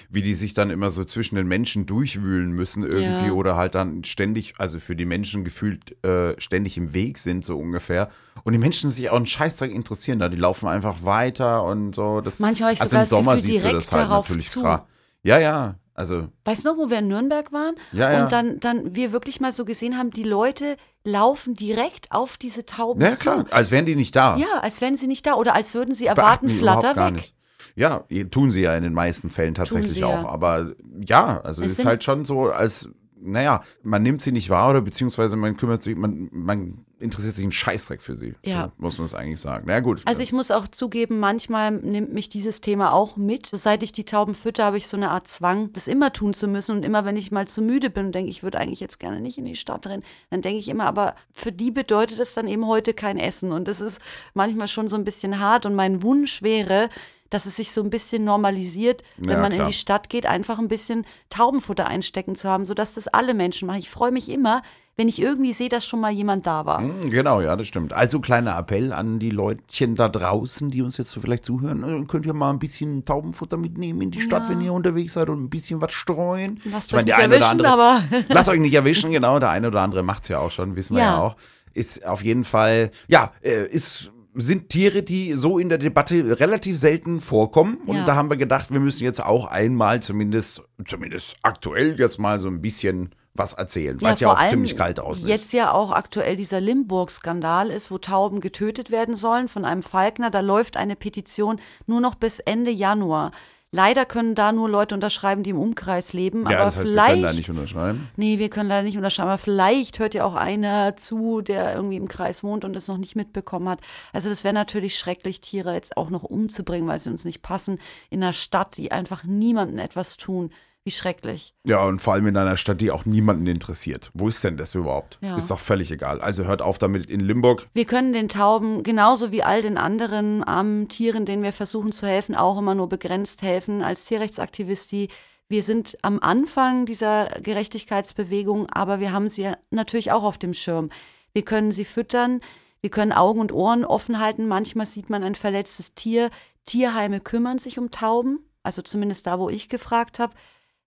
wie 0.09 0.21
die 0.21 0.35
sich 0.35 0.53
dann 0.53 0.69
immer 0.69 0.89
so 0.89 1.03
zwischen 1.03 1.35
den 1.35 1.47
Menschen 1.47 1.85
durchwühlen 1.85 2.51
müssen 2.51 2.83
irgendwie 2.83 3.25
Ja. 3.27 3.31
oder 3.33 3.55
halt 3.55 3.75
dann 3.75 4.03
ständig, 4.03 4.53
also 4.57 4.79
für 4.79 4.95
die 4.95 5.05
Menschen 5.05 5.43
gefühlt 5.43 6.03
äh, 6.05 6.39
ständig 6.39 6.77
im 6.77 6.93
Weg 6.93 7.17
sind, 7.17 7.43
so 7.45 7.57
ungefähr. 7.57 8.09
Und 8.43 8.53
die 8.53 8.59
Menschen 8.59 8.89
sich 8.89 9.09
auch 9.09 9.17
einen 9.17 9.25
Scheißdreck 9.25 9.71
interessieren 9.71 10.19
da, 10.19 10.29
die 10.29 10.37
laufen 10.37 10.67
einfach 10.67 11.03
weiter 11.03 11.63
und 11.63 11.93
so. 11.95 12.21
Das, 12.21 12.39
Manchmal 12.39 12.69
habe 12.69 12.73
ich 12.75 12.81
also 12.81 12.91
sogar 12.91 13.03
im 13.03 13.07
Sommer 13.09 13.35
Gefühl, 13.35 13.51
siehst 13.51 13.65
du 13.65 13.71
das 13.71 13.91
halt 13.91 14.09
natürlich 14.09 14.49
zu. 14.49 14.59
klar. 14.61 14.87
Ja, 15.23 15.39
ja, 15.39 15.75
also 15.93 16.27
Weißt 16.45 16.65
du 16.65 16.69
noch, 16.69 16.77
wo 16.77 16.89
wir 16.89 16.99
in 16.99 17.07
Nürnberg 17.07 17.51
waren? 17.53 17.75
Ja, 17.91 18.11
ja. 18.11 18.23
Und 18.23 18.31
dann, 18.31 18.59
dann 18.59 18.95
wir 18.95 19.11
wirklich 19.11 19.39
mal 19.39 19.53
so 19.53 19.63
gesehen 19.63 19.97
haben, 19.97 20.09
die 20.11 20.23
Leute 20.23 20.75
laufen 21.03 21.53
direkt 21.55 22.11
auf 22.11 22.37
diese 22.37 22.65
Tauben 22.65 23.01
ja 23.01 23.15
zu. 23.15 23.21
klar, 23.21 23.45
als 23.51 23.71
wären 23.71 23.85
die 23.85 23.95
nicht 23.95 24.15
da. 24.15 24.37
Ja, 24.37 24.59
als 24.61 24.81
wären 24.81 24.97
sie 24.97 25.07
nicht 25.07 25.25
da 25.25 25.35
oder 25.35 25.53
als 25.53 25.73
würden 25.73 25.95
sie 25.95 26.05
erwarten, 26.05 26.49
flatter 26.49 26.95
weg. 26.95 27.15
nicht. 27.15 27.35
Ja, 27.75 28.05
tun 28.29 28.51
sie 28.51 28.61
ja 28.61 28.75
in 28.75 28.83
den 28.83 28.93
meisten 28.93 29.29
Fällen 29.29 29.55
tatsächlich 29.55 29.93
sie 29.93 30.01
ja. 30.01 30.07
auch. 30.07 30.25
Aber 30.25 30.73
ja, 30.99 31.41
also 31.41 31.63
Es 31.63 31.79
ist 31.79 31.85
halt 31.85 32.03
schon 32.03 32.23
so, 32.23 32.51
als, 32.51 32.87
naja, 33.23 33.63
man 33.81 34.03
nimmt 34.03 34.21
sie 34.21 34.31
nicht 34.31 34.49
wahr 34.49 34.69
oder 34.69 34.81
beziehungsweise 34.81 35.35
man 35.35 35.55
kümmert 35.57 35.81
sich, 35.81 35.95
man, 35.95 36.29
man 36.31 36.85
interessiert 36.99 37.35
sich 37.35 37.43
einen 37.43 37.51
Scheißdreck 37.51 38.01
für 38.01 38.15
sie. 38.15 38.35
Ja. 38.43 38.65
So 38.65 38.71
muss 38.77 38.97
man 38.97 39.05
es 39.05 39.13
eigentlich 39.13 39.39
sagen. 39.39 39.63
Na 39.67 39.73
ja, 39.73 39.79
gut. 39.79 40.01
Also 40.05 40.21
ich 40.21 40.33
muss 40.33 40.51
auch 40.51 40.67
zugeben, 40.67 41.19
manchmal 41.19 41.71
nimmt 41.71 42.13
mich 42.13 42.29
dieses 42.29 42.61
Thema 42.61 42.93
auch 42.93 43.17
mit. 43.17 43.47
Seit 43.47 43.83
ich 43.83 43.91
die 43.91 44.05
Tauben 44.05 44.35
fütter, 44.35 44.65
habe 44.65 44.77
ich 44.77 44.87
so 44.87 44.97
eine 44.97 45.11
Art 45.11 45.27
Zwang, 45.27 45.71
das 45.73 45.87
immer 45.87 46.13
tun 46.13 46.33
zu 46.33 46.47
müssen. 46.47 46.77
Und 46.77 46.83
immer, 46.83 47.05
wenn 47.05 47.17
ich 47.17 47.31
mal 47.31 47.47
zu 47.47 47.61
müde 47.61 47.89
bin 47.89 48.07
und 48.07 48.15
denke, 48.15 48.29
ich 48.29 48.43
würde 48.43 48.59
eigentlich 48.59 48.79
jetzt 48.79 48.99
gerne 48.99 49.19
nicht 49.19 49.37
in 49.37 49.45
die 49.45 49.55
Stadt 49.55 49.85
rennen, 49.87 50.03
dann 50.29 50.41
denke 50.41 50.59
ich 50.59 50.69
immer, 50.69 50.85
aber 50.85 51.15
für 51.31 51.51
die 51.51 51.71
bedeutet 51.71 52.19
es 52.19 52.33
dann 52.33 52.47
eben 52.47 52.67
heute 52.67 52.93
kein 52.93 53.17
Essen. 53.17 53.51
Und 53.51 53.67
das 53.67 53.81
ist 53.81 53.99
manchmal 54.33 54.67
schon 54.67 54.87
so 54.87 54.95
ein 54.95 55.03
bisschen 55.03 55.39
hart. 55.39 55.65
Und 55.65 55.75
mein 55.75 56.03
Wunsch 56.03 56.41
wäre, 56.41 56.89
dass 57.33 57.45
es 57.45 57.55
sich 57.55 57.71
so 57.71 57.81
ein 57.81 57.89
bisschen 57.89 58.23
normalisiert, 58.23 59.03
wenn 59.17 59.31
Ja, 59.37 59.41
man 59.41 59.51
in 59.51 59.57
klar. 59.57 59.67
die 59.67 59.73
Stadt 59.73 60.09
geht, 60.09 60.25
einfach 60.25 60.59
ein 60.59 60.67
bisschen 60.67 61.05
Taubenfutter 61.29 61.87
einstecken 61.87 62.35
zu 62.35 62.47
haben, 62.49 62.65
sodass 62.65 62.93
das 62.93 63.07
alle 63.07 63.33
Menschen 63.33 63.67
machen. 63.67 63.79
Ich 63.79 63.89
freue 63.89 64.11
mich 64.11 64.29
immer, 64.29 64.61
wenn 64.95 65.07
ich 65.07 65.19
irgendwie 65.19 65.53
sehe, 65.53 65.69
dass 65.69 65.85
schon 65.87 65.99
mal 66.01 66.11
jemand 66.11 66.45
da 66.45 66.65
war. 66.67 66.79
Hm, 66.79 67.09
Genau, 67.09 67.41
ja, 67.41 67.55
das 67.55 67.67
stimmt. 67.67 67.93
Also 67.93 68.19
kleiner 68.19 68.55
Appell 68.57 68.93
an 68.93 69.17
die 69.17 69.31
Leutchen 69.31 69.95
da 69.95 70.07
draußen, 70.07 70.69
die 70.69 70.83
uns 70.83 70.97
jetzt 70.97 71.09
so 71.09 71.19
vielleicht 71.19 71.45
zuhören. 71.45 72.03
Äh, 72.03 72.05
Könnt 72.05 72.27
ihr 72.27 72.33
mal 72.33 72.51
ein 72.51 72.59
bisschen 72.59 73.03
Taubenfutter 73.03 73.57
mitnehmen 73.57 74.01
in 74.01 74.11
die 74.11 74.21
Stadt, 74.21 74.47
wenn 74.49 74.61
ihr 74.61 74.71
unterwegs 74.71 75.13
seid 75.13 75.29
und 75.29 75.41
ein 75.43 75.49
bisschen 75.49 75.81
was 75.81 75.93
streuen? 75.93 76.59
Lasst 76.65 76.87
Ich 76.87 76.93
meine, 76.93 77.11
euch 77.11 77.17
der 77.17 77.27
nicht 77.27 77.35
erwischen, 77.41 77.51
andere- 77.65 77.69
aber 77.69 78.03
Lasst 78.29 78.49
euch 78.49 78.59
nicht 78.59 78.73
erwischen, 78.75 79.11
genau. 79.11 79.39
Der 79.39 79.49
eine 79.49 79.67
oder 79.69 79.81
andere 79.81 80.03
macht 80.03 80.21
es 80.23 80.29
ja 80.29 80.37
auch 80.39 80.51
schon, 80.51 80.75
wissen 80.75 80.95
wir 80.95 81.01
ja, 81.03 81.11
Ja. 81.13 81.21
auch. 81.21 81.35
Ist 81.73 82.05
auf 82.05 82.23
jeden 82.23 82.43
Fall, 82.43 82.91
ja, 83.07 83.31
äh, 83.41 83.65
ist 83.67 84.11
sind 84.35 84.69
Tiere, 84.69 85.03
die 85.03 85.33
so 85.33 85.59
in 85.59 85.69
der 85.69 85.77
Debatte 85.77 86.39
relativ 86.39 86.77
selten 86.77 87.21
vorkommen. 87.21 87.77
Und 87.85 87.97
Ja. 87.97 88.05
da 88.05 88.15
haben 88.15 88.29
wir 88.29 88.37
gedacht, 88.37 88.71
wir 88.71 88.79
müssen 88.79 89.03
jetzt 89.03 89.23
auch 89.23 89.45
einmal 89.45 90.01
zumindest, 90.01 90.61
zumindest 90.87 91.35
aktuell 91.43 91.99
jetzt 91.99 92.17
mal 92.19 92.39
so 92.39 92.47
ein 92.47 92.61
bisschen 92.61 93.13
was 93.35 93.53
erzählen, 93.53 93.99
weil 94.01 94.13
es 94.13 94.19
ja 94.19 94.31
auch 94.31 94.37
allem 94.37 94.49
ziemlich 94.49 94.77
kalt 94.77 94.99
außen 94.99 95.27
Jetzt 95.27 95.45
ist. 95.45 95.53
ja 95.53 95.71
auch 95.71 95.91
aktuell 95.91 96.35
dieser 96.35 96.61
Limburg-Skandal 96.61 97.69
ist, 97.71 97.89
wo 97.89 97.97
Tauben 97.97 98.41
getötet 98.41 98.91
werden 98.91 99.15
sollen 99.15 99.47
von 99.47 99.65
einem 99.65 99.81
Falkner. 99.81 100.29
Da 100.29 100.41
läuft 100.41 100.77
eine 100.77 100.95
Petition 100.95 101.59
nur 101.87 101.99
noch 101.99 102.13
bis 102.15 102.39
Ende 102.39 102.69
Januar. 102.71 103.31
Leider 103.75 104.05
können 104.05 104.35
da 104.35 104.51
nur 104.51 104.69
Leute 104.69 104.93
unterschreiben, 104.93 105.41
die 105.41 105.49
im 105.49 105.57
Umkreis 105.57 106.13
leben. 106.13 106.43
Ja, 106.47 106.57
aber 106.57 106.65
das 106.65 106.77
heißt, 106.77 106.85
wir 106.85 106.91
vielleicht, 106.91 107.11
können 107.13 107.23
da 107.23 107.33
nicht 107.33 107.49
unterschreiben. 107.49 108.09
Nee, 108.17 108.37
wir 108.37 108.49
können 108.51 108.69
leider 108.69 108.83
nicht 108.83 108.97
unterschreiben. 108.97 109.29
Aber 109.29 109.39
vielleicht 109.39 109.97
hört 109.97 110.13
ja 110.13 110.25
auch 110.25 110.35
einer 110.35 110.95
zu, 110.95 111.41
der 111.41 111.73
irgendwie 111.73 111.95
im 111.95 112.07
Kreis 112.07 112.43
wohnt 112.43 112.65
und 112.65 112.75
es 112.75 112.87
noch 112.87 112.99
nicht 112.99 113.15
mitbekommen 113.15 113.67
hat. 113.67 113.79
Also 114.13 114.29
das 114.29 114.43
wäre 114.43 114.53
natürlich 114.53 114.99
schrecklich, 114.99 115.41
Tiere 115.41 115.73
jetzt 115.73 115.97
auch 115.97 116.11
noch 116.11 116.21
umzubringen, 116.21 116.87
weil 116.87 116.99
sie 116.99 117.09
uns 117.09 117.25
nicht 117.25 117.41
passen. 117.41 117.79
In 118.11 118.21
einer 118.21 118.33
Stadt, 118.33 118.77
die 118.77 118.91
einfach 118.91 119.23
niemandem 119.23 119.79
etwas 119.79 120.17
tun. 120.17 120.51
Wie 120.85 120.91
schrecklich. 120.91 121.53
Ja, 121.65 121.83
und 121.85 121.99
vor 121.99 122.13
allem 122.13 122.27
in 122.27 122.35
einer 122.35 122.57
Stadt, 122.57 122.81
die 122.81 122.91
auch 122.91 123.05
niemanden 123.05 123.47
interessiert. 123.47 124.11
Wo 124.13 124.27
ist 124.27 124.43
denn 124.43 124.57
das 124.57 124.75
überhaupt? 124.75 125.17
Ja. 125.21 125.37
Ist 125.37 125.49
doch 125.49 125.59
völlig 125.59 125.91
egal. 125.91 126.19
Also 126.19 126.43
hört 126.43 126.61
auf 126.61 126.77
damit 126.77 127.05
in 127.05 127.21
Limburg. 127.21 127.69
Wir 127.73 127.85
können 127.85 128.11
den 128.11 128.27
Tauben 128.27 128.83
genauso 128.83 129.31
wie 129.31 129.43
all 129.43 129.61
den 129.61 129.77
anderen 129.77 130.43
armen 130.43 130.89
Tieren, 130.89 131.25
denen 131.25 131.41
wir 131.41 131.53
versuchen 131.53 131.93
zu 131.93 132.05
helfen, 132.05 132.35
auch 132.35 132.57
immer 132.57 132.75
nur 132.75 132.89
begrenzt 132.89 133.41
helfen. 133.43 133.81
Als 133.81 134.05
Tierrechtsaktivisti, 134.05 135.07
wir 135.47 135.63
sind 135.63 135.97
am 136.01 136.19
Anfang 136.19 136.85
dieser 136.85 137.27
Gerechtigkeitsbewegung, 137.41 138.69
aber 138.69 138.99
wir 138.99 139.13
haben 139.13 139.29
sie 139.29 139.51
natürlich 139.71 140.11
auch 140.11 140.23
auf 140.23 140.37
dem 140.37 140.53
Schirm. 140.53 140.89
Wir 141.31 141.45
können 141.45 141.71
sie 141.71 141.85
füttern. 141.85 142.41
Wir 142.81 142.89
können 142.89 143.13
Augen 143.13 143.39
und 143.39 143.53
Ohren 143.53 143.85
offen 143.85 144.19
halten. 144.19 144.47
Manchmal 144.47 144.85
sieht 144.85 145.09
man 145.09 145.23
ein 145.23 145.35
verletztes 145.35 145.95
Tier. 145.95 146.29
Tierheime 146.65 147.21
kümmern 147.21 147.57
sich 147.57 147.79
um 147.79 147.91
Tauben. 147.91 148.39
Also 148.63 148.81
zumindest 148.81 149.27
da, 149.27 149.39
wo 149.39 149.49
ich 149.49 149.69
gefragt 149.69 150.19
habe. 150.19 150.33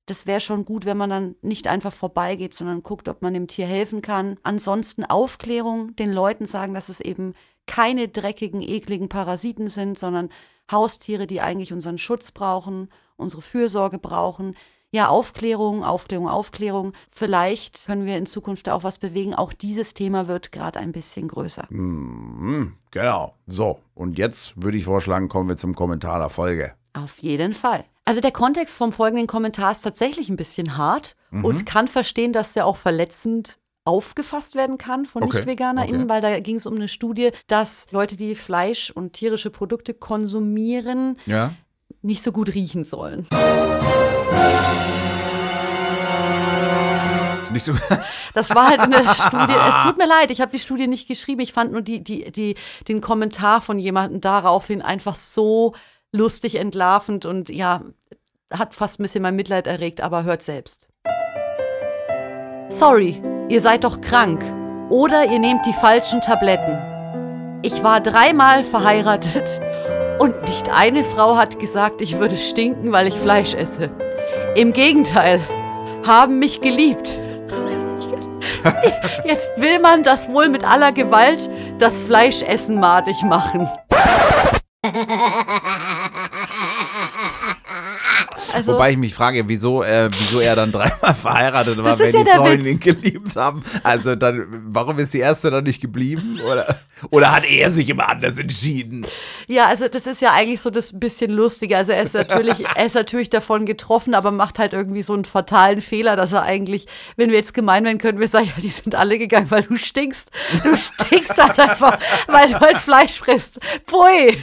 Das 0.06 0.26
wäre 0.26 0.40
schon 0.40 0.64
gut, 0.64 0.86
wenn 0.86 0.96
man 0.96 1.10
dann 1.10 1.34
nicht 1.42 1.66
einfach 1.66 1.92
vorbeigeht, 1.92 2.54
sondern 2.54 2.82
guckt, 2.82 3.08
ob 3.08 3.22
man 3.22 3.34
dem 3.34 3.48
Tier 3.48 3.66
helfen 3.66 4.02
kann. 4.02 4.38
Ansonsten 4.44 5.04
Aufklärung, 5.04 5.96
den 5.96 6.12
Leuten 6.12 6.46
sagen, 6.46 6.74
dass 6.74 6.88
es 6.88 7.00
eben 7.00 7.34
keine 7.66 8.08
dreckigen, 8.08 8.62
ekligen 8.62 9.08
Parasiten 9.08 9.68
sind, 9.68 9.98
sondern 9.98 10.30
Haustiere, 10.70 11.26
die 11.26 11.40
eigentlich 11.40 11.72
unseren 11.72 11.98
Schutz 11.98 12.30
brauchen, 12.30 12.88
unsere 13.16 13.42
Fürsorge 13.42 13.98
brauchen. 13.98 14.56
Ja, 14.92 15.08
Aufklärung, 15.08 15.84
Aufklärung, 15.84 16.28
Aufklärung. 16.28 16.92
Vielleicht 17.10 17.84
können 17.86 18.06
wir 18.06 18.16
in 18.16 18.26
Zukunft 18.26 18.68
da 18.68 18.74
auch 18.74 18.84
was 18.84 18.98
bewegen. 18.98 19.34
Auch 19.34 19.52
dieses 19.52 19.94
Thema 19.94 20.28
wird 20.28 20.52
gerade 20.52 20.78
ein 20.78 20.92
bisschen 20.92 21.26
größer. 21.26 21.66
Mhm, 21.70 22.74
genau. 22.92 23.34
So, 23.46 23.80
und 23.94 24.16
jetzt 24.16 24.62
würde 24.62 24.78
ich 24.78 24.84
vorschlagen, 24.84 25.28
kommen 25.28 25.48
wir 25.48 25.56
zum 25.56 25.74
Kommentar 25.74 26.20
der 26.20 26.28
Folge. 26.28 26.74
Auf 26.94 27.18
jeden 27.18 27.52
Fall. 27.52 27.84
Also 28.08 28.20
der 28.20 28.30
Kontext 28.30 28.76
vom 28.76 28.92
folgenden 28.92 29.26
Kommentar 29.26 29.72
ist 29.72 29.82
tatsächlich 29.82 30.28
ein 30.28 30.36
bisschen 30.36 30.76
hart 30.76 31.16
und 31.32 31.66
kann 31.66 31.88
verstehen, 31.88 32.32
dass 32.32 32.52
der 32.52 32.64
auch 32.64 32.76
verletzend 32.76 33.58
aufgefasst 33.84 34.54
werden 34.54 34.78
kann 34.78 35.06
von 35.06 35.24
Okay, 35.24 35.38
NichtveganerInnen, 35.38 36.02
okay. 36.02 36.08
weil 36.10 36.20
da 36.20 36.38
ging 36.38 36.54
es 36.54 36.66
um 36.66 36.76
eine 36.76 36.86
Studie, 36.86 37.32
dass 37.48 37.88
Leute, 37.90 38.16
die 38.16 38.36
Fleisch 38.36 38.92
und 38.92 39.12
tierische 39.12 39.50
Produkte 39.50 39.92
konsumieren, 39.92 41.18
Ja? 41.26 41.54
nicht 42.00 42.22
so 42.22 42.30
gut 42.30 42.54
riechen 42.54 42.84
sollen. 42.84 43.26
Nicht 47.52 47.64
so. 47.64 47.74
Das 48.34 48.54
war 48.54 48.68
halt 48.68 48.84
in 48.84 48.90
der 48.90 49.14
Studie. 49.14 49.54
Es 49.54 49.86
tut 49.86 49.96
mir 49.96 50.06
leid, 50.06 50.30
ich 50.30 50.42
habe 50.42 50.52
die 50.52 50.58
Studie 50.58 50.86
nicht 50.88 51.08
geschrieben. 51.08 51.40
Ich 51.40 51.54
fand 51.54 51.72
nur 51.72 51.80
die, 51.80 52.04
die, 52.04 52.30
die, 52.30 52.54
den 52.86 53.00
Kommentar 53.00 53.62
von 53.62 53.78
jemandem 53.78 54.20
daraufhin 54.20 54.82
einfach 54.82 55.14
so 55.14 55.74
lustig 56.16 56.56
entlarvend 56.56 57.26
und 57.26 57.48
ja, 57.48 57.82
hat 58.52 58.74
fast 58.74 58.98
ein 58.98 59.04
bisschen 59.04 59.22
mein 59.22 59.36
Mitleid 59.36 59.66
erregt, 59.66 60.00
aber 60.00 60.24
hört 60.24 60.42
selbst. 60.42 60.88
Sorry, 62.68 63.22
ihr 63.48 63.60
seid 63.60 63.84
doch 63.84 64.00
krank. 64.00 64.42
Oder 64.88 65.24
ihr 65.24 65.38
nehmt 65.38 65.66
die 65.66 65.72
falschen 65.72 66.20
Tabletten. 66.22 66.78
Ich 67.62 67.82
war 67.82 68.00
dreimal 68.00 68.62
verheiratet 68.62 69.60
und 70.18 70.42
nicht 70.42 70.68
eine 70.72 71.04
Frau 71.04 71.36
hat 71.36 71.58
gesagt, 71.58 72.00
ich 72.00 72.18
würde 72.18 72.36
stinken, 72.36 72.92
weil 72.92 73.06
ich 73.06 73.14
Fleisch 73.14 73.54
esse. 73.54 73.90
Im 74.54 74.72
Gegenteil, 74.72 75.40
haben 76.06 76.38
mich 76.38 76.60
geliebt. 76.60 77.20
Jetzt 79.24 79.60
will 79.60 79.80
man 79.80 80.02
das 80.02 80.28
wohl 80.28 80.48
mit 80.48 80.64
aller 80.64 80.92
Gewalt 80.92 81.50
das 81.78 82.04
Fleischessen 82.04 82.78
madig 82.78 83.22
machen. 83.22 83.68
Also, 88.56 88.72
Wobei 88.72 88.92
ich 88.92 88.96
mich 88.96 89.14
frage, 89.14 89.48
wieso, 89.48 89.82
äh, 89.82 90.08
wieso 90.10 90.40
er 90.40 90.56
dann 90.56 90.72
dreimal 90.72 91.14
verheiratet 91.14 91.82
war, 91.82 91.98
wenn 91.98 92.14
ja 92.14 92.24
die 92.24 92.30
Frauen 92.30 92.58
Witz. 92.58 92.66
ihn 92.66 92.80
geliebt 92.80 93.36
haben. 93.36 93.62
Also 93.82 94.14
dann, 94.14 94.46
warum 94.68 94.98
ist 94.98 95.12
die 95.14 95.20
erste 95.20 95.50
dann 95.50 95.64
nicht 95.64 95.80
geblieben? 95.80 96.40
Oder, 96.50 96.76
oder 97.10 97.32
hat 97.34 97.44
er 97.44 97.70
sich 97.70 97.88
immer 97.88 98.08
anders 98.08 98.38
entschieden? 98.38 99.06
ja, 99.46 99.66
also 99.66 99.88
das 99.88 100.06
ist 100.06 100.20
ja 100.20 100.32
eigentlich 100.32 100.60
so 100.60 100.70
das 100.70 100.98
bisschen 100.98 101.30
Lustige. 101.32 101.76
Also 101.76 101.92
er 101.92 102.02
ist 102.02 102.14
natürlich, 102.14 102.64
er 102.74 102.86
ist 102.86 102.94
natürlich 102.94 103.30
davon 103.30 103.66
getroffen, 103.66 104.14
aber 104.14 104.30
macht 104.30 104.58
halt 104.58 104.72
irgendwie 104.72 105.02
so 105.02 105.12
einen 105.14 105.24
fatalen 105.24 105.80
Fehler, 105.80 106.16
dass 106.16 106.32
er 106.32 106.42
eigentlich, 106.42 106.86
wenn 107.16 107.30
wir 107.30 107.36
jetzt 107.36 107.54
gemein 107.54 107.84
werden, 107.84 107.98
könnten 107.98 108.20
wir 108.20 108.28
sagen, 108.28 108.46
ja, 108.46 108.62
die 108.62 108.68
sind 108.68 108.94
alle 108.94 109.18
gegangen, 109.18 109.50
weil 109.50 109.62
du 109.62 109.76
stinkst. 109.76 110.30
Du 110.62 110.76
stinkst 110.76 111.36
halt 111.36 111.58
einfach, 111.58 111.98
weil 112.26 112.48
du 112.48 112.60
halt 112.60 112.78
Fleisch 112.78 113.18
frisst. 113.18 113.58
Pui! 113.86 114.42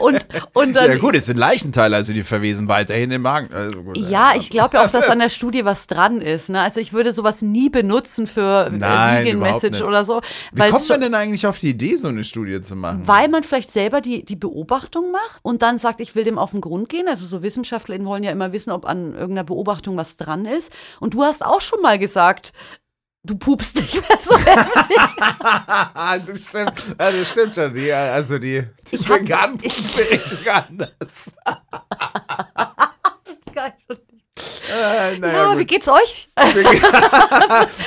Und, 0.00 0.26
und 0.52 0.74
dann. 0.74 0.90
Ja 0.90 0.96
gut, 0.98 1.14
es 1.14 1.26
sind 1.26 1.36
Leichenteile, 1.36 1.96
also 1.96 2.12
die 2.12 2.22
verwesen 2.22 2.68
weiterhin 2.92 3.10
im 3.10 3.22
Magen. 3.22 3.52
Also 3.52 3.82
gut, 3.82 3.96
Ja, 3.96 4.34
ich 4.36 4.50
glaube 4.50 4.76
ja 4.76 4.84
auch, 4.84 4.90
dass 4.90 5.08
an 5.08 5.18
der 5.18 5.28
Studie 5.30 5.64
was 5.64 5.86
dran 5.86 6.20
ist. 6.20 6.50
Ne? 6.50 6.60
Also 6.60 6.80
ich 6.80 6.92
würde 6.92 7.12
sowas 7.12 7.42
nie 7.42 7.70
benutzen 7.70 8.26
für 8.26 8.66
äh, 8.66 8.70
Nein, 8.70 9.24
Vegan 9.24 9.38
Message 9.40 9.82
oder 9.82 10.04
so. 10.04 10.20
Wie 10.52 10.70
kommt 10.70 10.88
man 10.88 11.00
denn 11.00 11.14
eigentlich 11.14 11.46
auf 11.46 11.58
die 11.58 11.70
Idee, 11.70 11.96
so 11.96 12.08
eine 12.08 12.24
Studie 12.24 12.60
zu 12.60 12.76
machen? 12.76 13.02
weil 13.06 13.28
man 13.28 13.42
vielleicht 13.42 13.72
selber 13.72 14.00
die, 14.00 14.24
die 14.24 14.36
Beobachtung 14.36 15.10
macht 15.10 15.40
und 15.42 15.62
dann 15.62 15.78
sagt, 15.78 16.00
ich 16.00 16.14
will 16.14 16.24
dem 16.24 16.38
auf 16.38 16.50
den 16.52 16.60
Grund 16.60 16.88
gehen. 16.88 17.08
Also 17.08 17.26
so 17.26 17.42
WissenschaftlerInnen 17.42 18.06
wollen 18.06 18.22
ja 18.22 18.30
immer 18.30 18.52
wissen, 18.52 18.70
ob 18.70 18.84
an 18.84 19.12
irgendeiner 19.14 19.44
Beobachtung 19.44 19.96
was 19.96 20.16
dran 20.16 20.44
ist. 20.46 20.72
Und 21.00 21.14
du 21.14 21.22
hast 21.22 21.44
auch 21.44 21.60
schon 21.60 21.80
mal 21.80 21.98
gesagt, 21.98 22.52
du 23.24 23.36
pupst 23.36 23.76
nicht 23.76 23.94
mehr 23.94 24.18
so 24.20 24.36
heftig. 24.36 24.96
das 26.26 26.48
stimmt, 26.48 26.96
das 26.98 27.30
stimmt 27.30 27.54
schon. 27.54 27.74
Die, 27.74 27.92
also 27.92 28.38
die, 28.38 28.62
die 28.90 28.96
Ich 28.96 29.08
Veganen 29.08 29.58
berichten 29.58 30.38
anders. 30.48 31.34
Äh, 34.72 35.18
naja, 35.18 35.52
Ja, 35.52 35.58
wie 35.58 35.64
geht's 35.64 35.88
euch? 35.88 36.28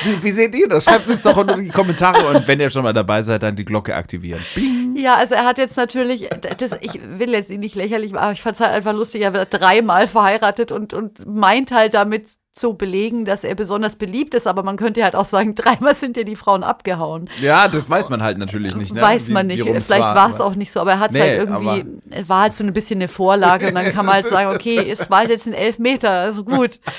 Wie, 0.03 0.23
wie 0.23 0.31
seht 0.31 0.55
ihr 0.55 0.67
das? 0.69 0.85
Schreibt 0.85 1.07
uns 1.07 1.23
doch 1.23 1.35
unter 1.37 1.55
die 1.57 1.69
Kommentare 1.69 2.25
und 2.27 2.47
wenn 2.47 2.59
ihr 2.59 2.69
schon 2.69 2.83
mal 2.83 2.93
dabei 2.93 3.21
seid, 3.21 3.43
dann 3.43 3.55
die 3.55 3.65
Glocke 3.65 3.95
aktivieren. 3.95 4.41
Bing. 4.53 4.95
Ja, 4.95 5.15
also 5.15 5.35
er 5.35 5.45
hat 5.45 5.57
jetzt 5.57 5.77
natürlich, 5.77 6.29
das, 6.57 6.71
ich 6.81 6.99
will 7.17 7.31
jetzt 7.31 7.49
ihn 7.49 7.59
nicht 7.59 7.75
lächerlich 7.75 8.11
machen, 8.11 8.23
aber 8.23 8.31
ich 8.33 8.41
fand 8.41 8.55
es 8.55 8.61
halt 8.61 8.71
einfach 8.73 8.93
lustig, 8.93 9.21
er 9.21 9.33
wird 9.33 9.53
dreimal 9.53 10.07
verheiratet 10.07 10.71
und, 10.71 10.93
und 10.93 11.25
meint 11.25 11.71
halt 11.71 11.93
damit 11.93 12.27
zu 12.55 12.73
belegen, 12.73 13.25
dass 13.25 13.43
er 13.43 13.53
besonders 13.53 13.97
beliebt 13.97 14.33
ist, 14.33 14.47
aber 14.47 14.63
man 14.63 14.77
könnte 14.77 15.03
halt 15.03 15.13
auch 15.15 15.25
sagen, 15.25 15.53
dreimal 15.55 15.93
sind 15.93 16.15
dir 16.15 16.23
die 16.25 16.37
Frauen 16.37 16.63
abgehauen. 16.63 17.29
Ja, 17.41 17.67
das 17.67 17.89
weiß 17.89 18.09
man 18.09 18.23
halt 18.23 18.37
natürlich 18.37 18.75
nicht. 18.77 18.93
Ne? 18.95 19.01
Weiß 19.01 19.27
man 19.27 19.49
wie 19.49 19.61
nicht. 19.61 19.83
Vielleicht 19.85 20.03
war 20.05 20.29
es 20.29 20.39
auch 20.39 20.55
nicht 20.55 20.71
so, 20.71 20.79
aber 20.79 20.91
er 20.93 20.99
hat 20.99 21.11
es 21.11 21.17
Nee, 21.17 21.21
halt 21.37 21.49
irgendwie, 21.49 22.27
war 22.29 22.41
halt 22.43 22.55
so 22.55 22.63
ein 22.63 22.71
bisschen 22.71 22.99
eine 22.99 23.09
Vorlage 23.09 23.67
und 23.67 23.75
dann 23.75 23.91
kann 23.91 24.05
man 24.05 24.15
halt 24.15 24.25
sagen, 24.27 24.55
okay, 24.55 24.89
es 24.89 25.09
war 25.09 25.19
halt 25.19 25.29
jetzt 25.31 25.45
ein 25.47 25.53
Elfmeter, 25.53 26.09
also 26.11 26.43
gut. 26.43 26.79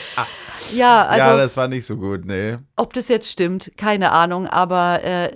Ja, 0.75 1.05
also 1.07 1.19
ja, 1.19 1.37
das 1.37 1.57
war 1.59 1.69
nicht 1.69 1.85
so 1.87 1.97
gut, 1.99 2.25
nee. 2.25 2.57
ob 2.77 2.95
das 2.95 3.09
jetzt 3.09 3.31
stimmt, 3.31 3.73
keine 3.77 4.11
Ahnung, 4.12 4.47
aber 4.47 5.05
äh, 5.05 5.29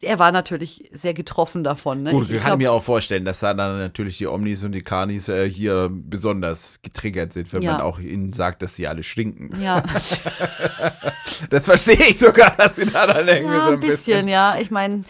er 0.00 0.18
war 0.18 0.32
natürlich 0.32 0.88
sehr 0.92 1.12
getroffen 1.12 1.62
davon. 1.62 2.02
Ne? 2.02 2.10
Gut, 2.10 2.24
Ich- 2.24 2.30
ich 2.30 2.36
kann 2.38 2.46
glaub- 2.52 2.58
mir 2.58 2.72
auch 2.72 2.82
vorstellen, 2.82 3.26
dass 3.26 3.40
da 3.40 3.52
dann 3.52 3.78
natürlich 3.78 4.16
die 4.16 4.26
Omnis 4.26 4.64
und 4.64 4.72
die 4.72 4.80
Kanis 4.80 5.28
äh, 5.28 5.48
hier 5.48 5.90
besonders 5.92 6.78
getriggert 6.82 7.34
sind, 7.34 7.52
wenn 7.52 7.60
Ja. 7.62 7.72
man 7.72 7.80
auch 7.82 7.98
ihnen 7.98 8.32
sagt, 8.32 8.62
dass 8.62 8.74
sie 8.74 8.88
alle 8.88 9.02
stinken. 9.02 9.60
Ja, 9.62 9.82
Das 11.50 11.64
verstehe 11.64 11.96
ich 11.96 12.18
sogar, 12.18 12.54
dass 12.56 12.76
sie 12.76 12.86
da 12.86 13.06
dann 13.06 13.26
irgendwie 13.28 13.54
ja 13.54 13.66
so 13.66 13.72
ein 13.72 13.80
bisschen, 13.80 14.28
ja. 14.28 14.56
Ich 14.58 14.70
meine, 14.70 15.04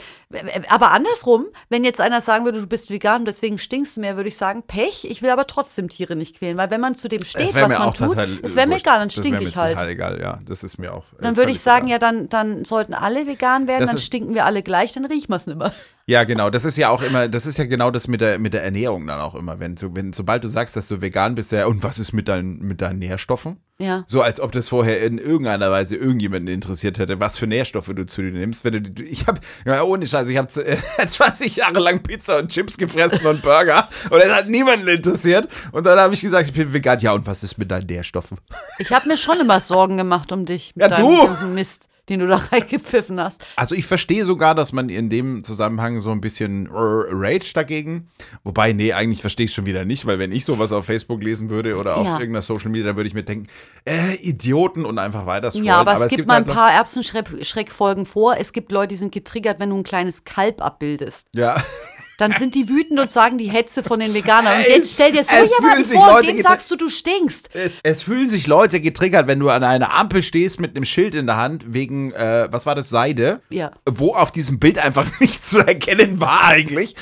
aber 0.69 0.93
andersrum, 0.93 1.47
wenn 1.69 1.85
jetzt 1.85 2.01
einer 2.01 2.21
sagen 2.21 2.45
würde, 2.45 2.61
du 2.61 2.67
bist 2.67 2.91
vegan, 2.91 3.25
deswegen 3.25 3.59
stinkst 3.59 3.97
du 3.97 4.01
mehr, 4.01 4.17
würde 4.17 4.29
ich 4.29 4.37
sagen, 4.37 4.63
Pech, 4.67 5.05
ich 5.09 5.23
will 5.23 5.31
aber 5.31 5.47
trotzdem 5.47 5.89
Tiere 5.89 6.17
nicht 6.17 6.39
quälen, 6.39 6.57
weil 6.57 6.71
wenn 6.71 6.81
man 6.81 6.95
zu 6.97 7.09
dem 7.09 7.25
steht, 7.25 7.55
was 7.55 7.69
man 7.69 7.77
auch 7.79 7.95
tut, 7.95 8.17
es 8.43 8.57
wäre 8.57 8.67
mir 8.67 8.77
egal, 8.77 8.99
dann 8.99 9.11
stink 9.11 9.41
ich 9.41 9.57
halt. 9.57 9.75
Total 9.75 9.89
egal, 9.89 10.21
ja. 10.21 10.39
Das 10.45 10.65
ist 10.65 10.79
mir 10.79 10.93
auch. 10.95 11.05
äh, 11.19 11.23
Dann 11.23 11.37
würde 11.37 11.53
ich 11.53 11.61
sagen, 11.61 11.87
egal. 11.89 11.93
ja, 11.93 11.99
dann, 11.99 12.29
dann 12.29 12.65
sollten 12.65 12.95
alle 12.95 13.27
vegan 13.27 13.67
werden, 13.67 13.81
Das 13.83 13.91
dann 13.91 14.01
stinken 14.01 14.35
wir 14.35 14.45
alle 14.45 14.63
gleich, 14.63 14.93
dann 14.93 15.05
riechen 15.05 15.29
wir 15.31 15.37
es 15.37 15.47
nicht 15.47 15.59
mehr. 15.59 15.73
Ja, 16.07 16.25
genau. 16.25 16.51
Das 16.51 16.65
ist 16.65 16.77
ja 16.77 16.89
auch 16.89 17.01
immer, 17.01 17.29
das 17.29 17.47
ist 17.47 17.59
ja 17.59 17.65
genau 17.65 17.91
das 17.93 18.09
mit 18.09 18.21
der, 18.21 18.39
mit 18.41 18.55
der 18.55 18.65
Ernährung 18.65 19.07
dann 19.07 19.21
auch 19.21 19.37
immer. 19.37 19.61
Wenn, 19.61 19.77
so, 19.77 19.95
wenn, 19.95 20.13
sobald 20.13 20.43
du 20.43 20.49
sagst, 20.49 20.75
dass 20.75 20.89
du 20.89 21.01
vegan 21.01 21.37
bist, 21.37 21.53
ja, 21.53 21.67
und 21.67 21.85
was 21.85 22.01
ist 22.01 22.13
mit 22.13 22.27
deinen, 22.29 22.59
mit 22.59 22.81
deinen 22.81 22.99
Nährstoffen? 22.99 23.59
Ja. 23.79 24.05
So 24.07 24.21
als 24.21 24.41
ob 24.41 24.51
das 24.53 24.69
vorher 24.69 25.01
in 25.03 25.19
irgendeiner 25.19 25.71
Weise 25.71 25.97
irgendjemanden 25.97 26.53
interessiert 26.53 26.99
hätte, 26.99 27.21
was 27.21 27.39
für 27.39 27.47
Nährstoffe 27.47 27.91
du 27.95 28.05
zu 28.05 28.21
dir 28.23 28.33
nimmst. 28.33 28.65
Wenn 28.65 28.83
du, 28.83 29.03
ich 29.03 29.27
habe, 29.29 29.41
ja, 29.65 29.83
ohne 29.85 30.07
Scheiß, 30.07 30.22
ich 30.31 30.37
habe 30.37 30.49
20 30.49 31.57
Jahre 31.57 31.81
lang 31.81 32.03
Pizza 32.03 32.39
und 32.39 32.51
Chips 32.51 32.77
gefressen 32.77 33.25
und 33.27 33.43
Burger 33.43 33.89
und 34.11 34.21
es 34.21 34.33
hat 34.33 34.49
niemanden 34.49 34.89
interessiert. 34.89 35.49
Und 35.73 35.85
dann 35.87 35.99
habe 35.99 36.15
ich 36.15 36.21
gesagt, 36.21 36.49
ich 36.49 36.55
bin 36.55 36.73
vegan. 36.73 36.99
Ja, 37.01 37.13
und 37.13 37.27
was 37.27 37.43
ist 37.43 37.59
mit 37.59 37.71
deinen 37.71 37.87
Nährstoffen? 37.87 38.39
Ich 38.79 38.91
habe 38.93 39.09
mir 39.09 39.17
schon 39.17 39.41
immer 39.41 39.61
Sorgen 39.61 39.97
gemacht 39.97 40.33
um 40.33 40.45
dich 40.47 40.73
mit 40.75 40.83
Ja, 40.83 40.89
deinem 40.89 41.07
du! 41.07 41.27
ganzen 41.27 41.55
Mist, 41.55 41.89
den 42.09 42.21
du 42.21 42.27
da 42.27 42.37
reingepfiffen 42.53 43.21
hast. 43.21 43.45
Also 43.57 43.75
ich 43.75 43.87
verstehe 43.87 44.25
sogar, 44.25 44.55
dass 44.55 44.73
man 44.73 44.89
in 44.89 45.09
dem 45.09 45.45
Zusammenhang 45.45 46.01
so 46.01 46.11
ein 46.11 46.21
bisschen 46.21 46.69
Rage 46.71 47.53
dagegen, 47.55 48.09
wobei, 48.45 48.73
nee, 48.73 48.93
eigentlich 48.93 49.21
verstehe 49.21 49.47
ich 49.47 49.55
schon 49.55 49.67
wieder 49.67 49.85
nicht, 49.85 50.07
weil 50.07 50.19
wenn 50.19 50.33
ich 50.33 50.45
sowas 50.45 50.73
auf 50.73 50.87
Facebook 50.87 51.23
lesen 51.23 51.49
würde 51.51 51.77
oder 51.77 51.97
auf 51.97 52.07
Ja. 52.07 52.13
irgendeiner 52.15 52.43
Social 52.43 52.71
Media, 52.71 52.87
dann 52.89 52.97
würde 52.97 53.07
ich 53.09 53.15
mir 53.15 53.23
denken, 53.23 53.47
äh, 53.85 54.15
Idioten 54.17 54.85
und 54.85 54.99
einfach 54.99 55.27
weiter 55.27 55.51
scrollen. 55.51 55.67
Ja, 55.67 55.77
aber, 55.81 56.05
es 56.05 56.11
gibt 56.11 56.27
mal 56.27 56.37
halt 56.37 56.49
ein 56.49 56.55
paar 56.55 56.73
Erbsenschreckfolgen 56.73 58.07
vor. 58.07 58.37
Es 58.39 58.53
gibt 58.53 58.73
Leute, 58.73 58.89
die 58.89 58.97
sind 58.97 59.13
getriggert, 59.13 59.61
wenn 59.61 59.71
du 59.71 59.77
ein 59.79 59.85
kleines 59.85 60.25
Kalb 60.25 60.61
abbildest. 60.61 61.29
Ja. 61.35 61.63
Dann 62.23 62.35
sind 62.35 62.55
die 62.55 62.69
wütend 62.69 63.01
und 63.01 63.11
sagen 63.11 63.37
die 63.37 63.51
Hetze 63.51 63.83
von 63.83 63.99
den 63.99 64.15
Veganern. 64.15 64.57
Und 64.57 64.69
jetzt 64.69 64.95
stell 64.95 65.11
dir 65.11 65.25
so 65.25 65.35
jemanden 65.59 65.87
vor, 65.87 66.03
und 66.03 66.09
Leute 66.09 66.27
dem 66.35 66.43
sagst 66.43 66.71
du, 66.71 66.77
du 66.77 66.89
stinkst. 66.89 67.49
Es, 67.53 67.81
es 67.83 68.03
fühlen 68.03 68.31
sich 68.31 68.47
Leute 68.47 68.81
getriggert, 68.81 69.27
wenn 69.27 69.41
du 69.41 69.49
an 69.49 69.65
einer 69.65 69.93
Ampel 69.93 70.23
stehst 70.23 70.61
mit 70.61 70.77
einem 70.77 70.85
Schild 70.85 71.17
in 71.17 71.27
der 71.27 71.37
Hand 71.37 71.75
wegen, 71.75 72.13
äh, 72.13 72.47
was 72.49 72.65
war 72.65 72.77
das, 72.77 72.91
Seide? 72.91 73.41
Ja. 73.51 73.73
Wo 73.91 74.15
auf 74.15 74.31
diesem 74.31 74.61
Bild 74.61 74.79
einfach 74.79 75.09
nicht 75.19 75.45
zu 75.45 75.59
erkennen 75.59 76.21
war 76.21 76.45
eigentlich. 76.45 76.95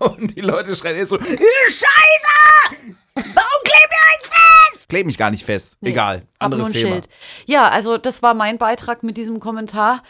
Und 0.00 0.36
die 0.36 0.42
Leute 0.42 0.76
schreien 0.76 0.98
jetzt 0.98 1.08
so, 1.08 1.18
Scheiße! 1.18 1.38
Warum 3.14 3.64
klebt 3.64 3.90
ihr 3.90 4.20
euch 4.20 4.26
fest? 4.26 4.88
Kleb 4.90 5.06
mich 5.06 5.16
gar 5.16 5.30
nicht 5.30 5.46
fest. 5.46 5.78
Egal, 5.80 6.24
Hab 6.38 6.50
nur 6.50 6.58
anderes 6.58 6.74
Thema. 6.74 6.90
Schild. 6.90 7.08
Ja, 7.46 7.70
also 7.70 7.96
das 7.96 8.22
war 8.22 8.34
mein 8.34 8.58
Beitrag 8.58 9.02
mit 9.02 9.16
diesem 9.16 9.40
Kommentar. 9.40 10.02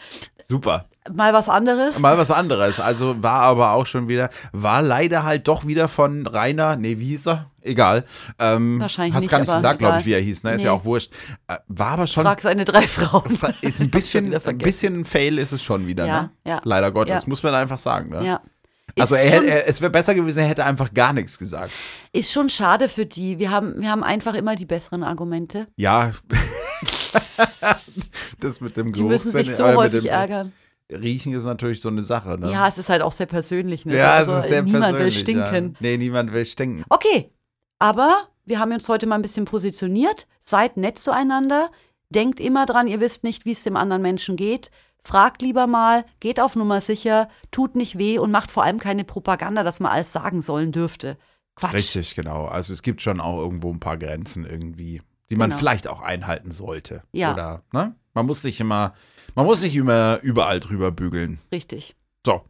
Super. 0.43 0.89
Mal 1.11 1.33
was 1.33 1.49
anderes. 1.49 1.97
Mal 1.99 2.17
was 2.17 2.29
anderes. 2.29 2.79
Also 2.79 3.21
war 3.23 3.41
aber 3.41 3.71
auch 3.71 3.85
schon 3.85 4.07
wieder, 4.09 4.29
war 4.51 4.81
leider 4.81 5.23
halt 5.23 5.47
doch 5.47 5.65
wieder 5.65 5.87
von 5.87 6.27
Rainer, 6.27 6.75
nee, 6.75 6.99
wie 6.99 7.07
hieß 7.07 7.27
er? 7.27 7.49
Egal. 7.61 8.05
Ähm, 8.37 8.79
Wahrscheinlich 8.79 9.15
Hast 9.15 9.21
nicht, 9.21 9.31
gar 9.31 9.39
nicht 9.39 9.51
gesagt, 9.51 9.79
glaube 9.79 9.99
ich, 9.99 10.05
wie 10.05 10.13
er 10.13 10.19
hieß, 10.21 10.43
ne? 10.43 10.53
Ist 10.53 10.59
Nee. 10.61 10.67
ja 10.67 10.71
auch 10.73 10.85
wurscht. 10.85 11.11
Äh, 11.47 11.57
War 11.67 11.87
aber 11.91 12.07
schon. 12.07 12.23
Frag 12.23 12.41
seine 12.41 12.63
drei 12.65 12.87
Frauen. 12.87 13.37
Ist 13.61 13.79
ein 13.81 13.89
bisschen, 13.89 14.33
ein 14.33 14.57
bisschen 14.57 14.99
ein 14.99 15.05
Fail 15.05 15.37
ist 15.39 15.51
es 15.51 15.63
schon 15.63 15.87
wieder, 15.87 16.05
Ja, 16.05 16.21
ne? 16.23 16.29
ja. 16.45 16.59
Leider 16.63 16.91
Gottes, 16.91 17.23
Ja. 17.23 17.29
muss 17.29 17.41
man 17.43 17.55
einfach 17.55 17.77
sagen, 17.77 18.09
ne? 18.09 18.25
Ja. 18.25 18.41
Also 18.97 19.15
er, 19.15 19.37
schon- 19.37 19.47
er, 19.47 19.67
es 19.67 19.81
wäre 19.81 19.91
besser 19.91 20.13
gewesen, 20.15 20.39
er 20.39 20.47
hätte 20.47 20.65
einfach 20.65 20.93
gar 20.93 21.13
nichts 21.13 21.37
gesagt. 21.39 21.71
Ist 22.11 22.31
schon 22.31 22.49
schade 22.49 22.87
für 22.89 23.05
die. 23.05 23.39
Wir 23.39 23.49
haben, 23.51 23.81
wir 23.81 23.89
haben 23.89 24.03
einfach 24.03 24.33
immer 24.35 24.55
die 24.55 24.65
besseren 24.65 25.03
Argumente. 25.03 25.67
Ja. 25.75 26.11
das 28.39 28.61
mit 28.61 28.77
dem 28.77 28.93
Die 28.93 29.03
müssen 29.03 29.31
sich 29.31 29.47
Geruchssinn- 29.49 29.57
so 29.57 29.63
äh, 29.65 29.75
häufig 29.75 30.09
ärgern. 30.09 30.53
Riechen 30.91 31.33
ist 31.33 31.45
natürlich 31.45 31.81
so 31.81 31.89
eine 31.89 32.03
Sache, 32.03 32.37
ne? 32.39 32.51
Ja, 32.51 32.67
es 32.67 32.77
ist 32.77 32.89
halt 32.89 33.01
auch 33.01 33.11
sehr 33.11 33.27
persönlich. 33.27 33.85
Ne? 33.85 33.97
Ja, 33.97 34.13
Also, 34.13 34.31
es 34.33 34.39
ist 34.43 34.49
sehr 34.49 34.63
niemand 34.63 34.83
persönlich. 34.85 35.15
will 35.15 35.21
stinken. 35.21 35.65
Ja. 35.73 35.77
Nee, 35.79 35.97
niemand 35.97 36.33
will 36.33 36.45
stinken. 36.45 36.83
Okay, 36.89 37.31
aber 37.77 38.27
wir 38.45 38.59
haben 38.59 38.71
uns 38.73 38.89
heute 38.89 39.05
mal 39.05 39.15
ein 39.15 39.21
bisschen 39.21 39.45
positioniert. 39.45 40.27
Seid 40.41 40.77
nett 40.77 40.97
zueinander. 40.99 41.69
Denkt 42.09 42.39
immer 42.39 42.65
dran, 42.65 42.87
ihr 42.87 42.99
wisst 42.99 43.23
nicht, 43.23 43.45
wie 43.45 43.51
es 43.51 43.63
dem 43.63 43.77
anderen 43.77 44.01
Menschen 44.01 44.35
geht. 44.35 44.71
Fragt 45.03 45.41
lieber 45.41 45.67
mal, 45.67 46.05
geht 46.19 46.39
auf 46.39 46.55
Nummer 46.55 46.81
sicher, 46.81 47.29
tut 47.51 47.75
nicht 47.75 47.97
weh 47.97 48.17
und 48.17 48.31
macht 48.31 48.51
vor 48.51 48.63
allem 48.63 48.79
keine 48.79 49.03
Propaganda, 49.05 49.63
dass 49.63 49.79
man 49.79 49.91
alles 49.91 50.11
sagen 50.11 50.41
sollen 50.41 50.71
dürfte. 50.71 51.17
Quatsch. 51.55 51.73
Richtig, 51.73 52.15
genau. 52.15 52.45
Also 52.45 52.73
es 52.73 52.81
gibt 52.81 53.01
schon 53.01 53.21
auch 53.21 53.37
irgendwo 53.37 53.71
ein 53.71 53.79
paar 53.79 53.97
Grenzen 53.97 54.43
irgendwie, 54.45 55.01
die 55.29 55.35
man 55.35 55.49
Genau. 55.51 55.59
vielleicht 55.59 55.87
auch 55.87 56.01
einhalten 56.01 56.51
sollte. 56.51 57.03
Ja. 57.11 57.33
Oder, 57.33 57.61
ne? 57.71 57.95
Man 58.13 58.25
muss 58.25 58.41
sich 58.41 58.59
immer, 58.59 58.93
man 59.39 59.45
muss 59.45 59.61
nicht 59.61 59.73
immer 59.73 60.19
überall 60.21 60.59
drüber 60.59 60.91
bügeln. 60.91 61.39
Richtig. 61.49 61.95
So. 62.25 62.41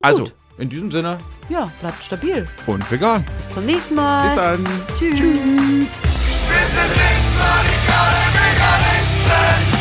Also, 0.00 0.24
Gut. 0.24 0.34
in 0.58 0.68
diesem 0.68 0.90
Sinne. 0.90 1.16
Ja, 1.48 1.64
bleibt 1.78 2.02
stabil. 2.02 2.44
Und 2.66 2.90
vegan. 2.90 3.24
Bis 3.36 3.54
zum 3.54 3.64
nächsten 3.64 3.94
Mal. 3.94 4.24
Bis 4.24 4.34
dann. 4.34 4.64
Tschüss. 4.98 5.14
Tschüss. 5.14 5.28
Wir 5.30 6.66
sind 6.74 6.90
links, 6.96 7.34
radikale 7.38 8.18
Veganisten. 8.34 9.77